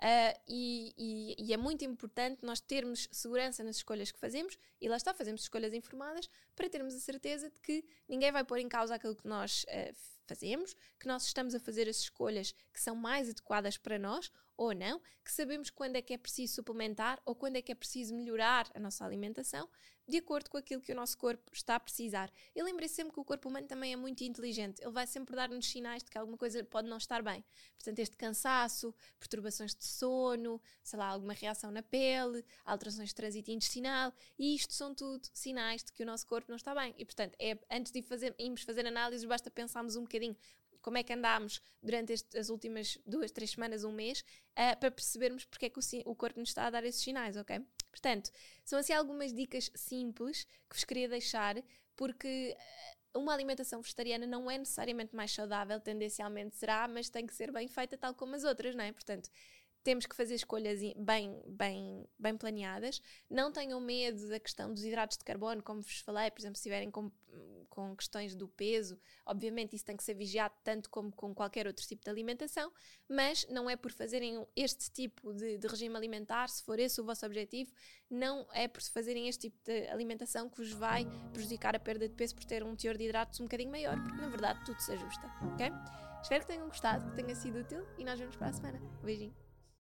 Uh, 0.01 0.37
e, 0.47 0.93
e, 0.97 1.35
e, 1.47 1.53
é 1.53 1.57
muito 1.57 1.85
importante 1.85 2.43
nós 2.43 2.59
termos 2.59 3.07
segurança 3.11 3.63
nas 3.63 3.77
escolhas 3.77 4.11
que 4.11 4.19
fazemos 4.19 4.57
e 4.81 4.89
lá 4.89 4.97
está, 4.97 5.13
fazemos 5.13 5.41
escolhas 5.41 5.73
informadas 5.73 6.29
para 6.55 6.67
termos 6.67 6.93
a 6.93 6.99
certeza 6.99 7.49
de 7.49 7.61
que 7.61 7.85
ninguém 8.09 8.31
vai 8.31 8.43
pôr 8.43 8.57
em 8.57 8.67
causa 8.67 8.95
aquilo 8.95 9.15
que 9.15 9.27
nós 9.27 9.63
uh, 9.63 9.95
fazemos, 10.33 10.75
que 10.99 11.07
nós 11.07 11.25
estamos 11.25 11.53
a 11.53 11.59
fazer 11.59 11.87
as 11.87 11.97
escolhas 11.97 12.55
que 12.73 12.81
são 12.81 12.95
mais 12.95 13.29
adequadas 13.29 13.77
para 13.77 13.99
nós 13.99 14.31
ou 14.57 14.73
não, 14.73 14.99
que 15.23 15.31
sabemos 15.31 15.69
quando 15.69 15.95
é 15.95 16.01
que 16.01 16.13
é 16.13 16.17
preciso 16.17 16.55
suplementar 16.55 17.21
ou 17.25 17.35
quando 17.35 17.55
é 17.55 17.61
que 17.61 17.71
é 17.71 17.75
preciso 17.75 18.15
melhorar 18.15 18.69
a 18.73 18.79
nossa 18.79 19.05
alimentação, 19.05 19.67
de 20.07 20.17
acordo 20.17 20.49
com 20.49 20.57
aquilo 20.57 20.81
que 20.81 20.91
o 20.91 20.95
nosso 20.95 21.17
corpo 21.17 21.51
está 21.53 21.75
a 21.75 21.79
precisar. 21.79 22.31
E 22.53 22.61
lembre 22.61 22.87
sempre 22.87 23.13
que 23.13 23.19
o 23.19 23.25
corpo 23.25 23.47
humano 23.49 23.67
também 23.67 23.93
é 23.93 23.95
muito 23.95 24.21
inteligente, 24.23 24.81
ele 24.81 24.91
vai 24.91 25.07
sempre 25.07 25.35
dar-nos 25.35 25.65
sinais 25.65 26.03
de 26.03 26.11
que 26.11 26.17
alguma 26.17 26.37
coisa 26.37 26.63
pode 26.63 26.87
não 26.87 26.97
estar 26.97 27.21
bem. 27.23 27.43
Portanto, 27.75 27.99
este 27.99 28.15
cansaço, 28.15 28.93
perturbações 29.17 29.73
de 29.73 29.85
sono, 29.85 30.61
sei 30.83 30.99
lá, 30.99 31.07
alguma 31.07 31.33
reação 31.33 31.71
na 31.71 31.81
pele, 31.81 32.45
alterações 32.65 33.09
de 33.09 33.15
trânsito 33.15 33.51
intestinal, 33.51 34.13
e 34.37 34.55
isto 34.55 34.73
são 34.73 34.93
tudo 34.93 35.27
sinais 35.33 35.83
de 35.83 35.91
que 35.91 36.03
o 36.03 36.05
nosso 36.05 36.27
corpo 36.27 36.49
não 36.49 36.57
está 36.57 36.75
bem. 36.75 36.93
E, 36.97 37.05
portanto, 37.05 37.35
é, 37.39 37.57
antes 37.71 37.91
de 37.91 38.01
fazer, 38.01 38.35
irmos 38.37 38.61
fazer 38.63 38.85
análises, 38.85 39.25
basta 39.25 39.49
pensarmos 39.49 39.95
um 39.95 40.01
bocadinho 40.01 40.22
como 40.83 40.97
é 40.97 41.03
que 41.03 41.13
andámos 41.13 41.61
durante 41.81 42.13
este, 42.13 42.37
as 42.37 42.49
últimas 42.49 42.99
duas, 43.05 43.31
três 43.31 43.51
semanas, 43.51 43.83
um 43.83 43.91
mês, 43.91 44.23
uh, 44.51 44.77
para 44.79 44.91
percebermos 44.91 45.45
porque 45.45 45.65
é 45.65 45.69
que 45.69 45.79
o, 45.79 46.11
o, 46.11 46.15
corpo 46.15 46.39
nos 46.39 46.49
está 46.49 46.67
a 46.67 46.69
dar 46.69 46.83
esses 46.83 47.01
sinais, 47.01 47.37
ok? 47.37 47.59
Portanto, 47.89 48.29
são 48.65 48.77
assim 48.77 48.93
algumas 48.93 49.33
dicas 49.33 49.71
simples 49.73 50.43
que 50.69 50.75
vos 50.75 50.83
queria 50.83 51.07
deixar, 51.07 51.55
porque 51.95 52.55
uh, 53.15 53.19
uma 53.19 53.33
alimentação 53.33 53.81
vegetariana 53.81 54.27
não 54.27 54.51
é 54.51 54.57
necessariamente 54.57 55.15
mais 55.15 55.31
saudável, 55.31 55.79
tendencialmente 55.79 56.57
será, 56.57 56.87
mas 56.87 57.09
tem 57.09 57.25
que 57.25 57.33
ser 57.33 57.51
bem 57.51 57.67
feita 57.67 57.97
tal 57.97 58.13
como 58.13 58.35
as 58.35 58.43
outras, 58.43 58.75
não 58.75 58.83
é? 58.83 58.91
Portanto, 58.91 59.29
temos 59.83 60.05
que 60.05 60.15
fazer 60.15 60.35
escolhas 60.35 60.79
bem, 60.97 61.41
bem, 61.47 62.07
bem 62.17 62.37
planeadas. 62.37 63.01
Não 63.29 63.51
tenham 63.51 63.79
medo 63.79 64.27
da 64.29 64.39
questão 64.39 64.73
dos 64.73 64.83
hidratos 64.83 65.17
de 65.17 65.23
carbono, 65.23 65.61
como 65.61 65.81
vos 65.81 65.99
falei, 65.99 66.31
por 66.31 66.39
exemplo, 66.39 66.55
se 66.55 66.61
estiverem 66.61 66.89
com, 66.89 67.11
com 67.69 67.95
questões 67.95 68.35
do 68.35 68.47
peso, 68.47 68.99
obviamente 69.25 69.75
isso 69.75 69.85
tem 69.85 69.97
que 69.97 70.03
ser 70.03 70.13
vigiado 70.13 70.53
tanto 70.63 70.89
como 70.89 71.11
com 71.11 71.33
qualquer 71.33 71.67
outro 71.67 71.85
tipo 71.85 72.03
de 72.03 72.09
alimentação, 72.09 72.71
mas 73.09 73.45
não 73.49 73.69
é 73.69 73.75
por 73.75 73.91
fazerem 73.91 74.45
este 74.55 74.89
tipo 74.91 75.33
de, 75.33 75.57
de 75.57 75.67
regime 75.67 75.95
alimentar, 75.95 76.47
se 76.49 76.63
for 76.63 76.79
esse 76.79 77.01
o 77.01 77.03
vosso 77.03 77.25
objetivo, 77.25 77.71
não 78.09 78.47
é 78.53 78.67
por 78.67 78.81
fazerem 78.81 79.27
este 79.27 79.49
tipo 79.49 79.57
de 79.65 79.87
alimentação 79.87 80.49
que 80.49 80.57
vos 80.57 80.71
vai 80.71 81.05
prejudicar 81.33 81.75
a 81.75 81.79
perda 81.79 82.07
de 82.07 82.15
peso 82.15 82.35
por 82.35 82.45
ter 82.45 82.63
um 82.63 82.75
teor 82.75 82.97
de 82.97 83.05
hidratos 83.05 83.39
um 83.39 83.43
bocadinho 83.43 83.71
maior, 83.71 84.01
porque 84.01 84.21
na 84.21 84.29
verdade 84.29 84.63
tudo 84.65 84.79
se 84.79 84.91
ajusta, 84.91 85.27
ok? 85.53 85.71
Espero 86.21 86.41
que 86.41 86.47
tenham 86.47 86.67
gostado, 86.67 87.09
que 87.09 87.15
tenha 87.17 87.35
sido 87.35 87.59
útil 87.59 87.85
e 87.97 88.05
nós 88.05 88.17
vemos 88.17 88.37
para 88.37 88.47
a 88.47 88.53
semana. 88.53 88.79
Beijinho. 89.03 89.42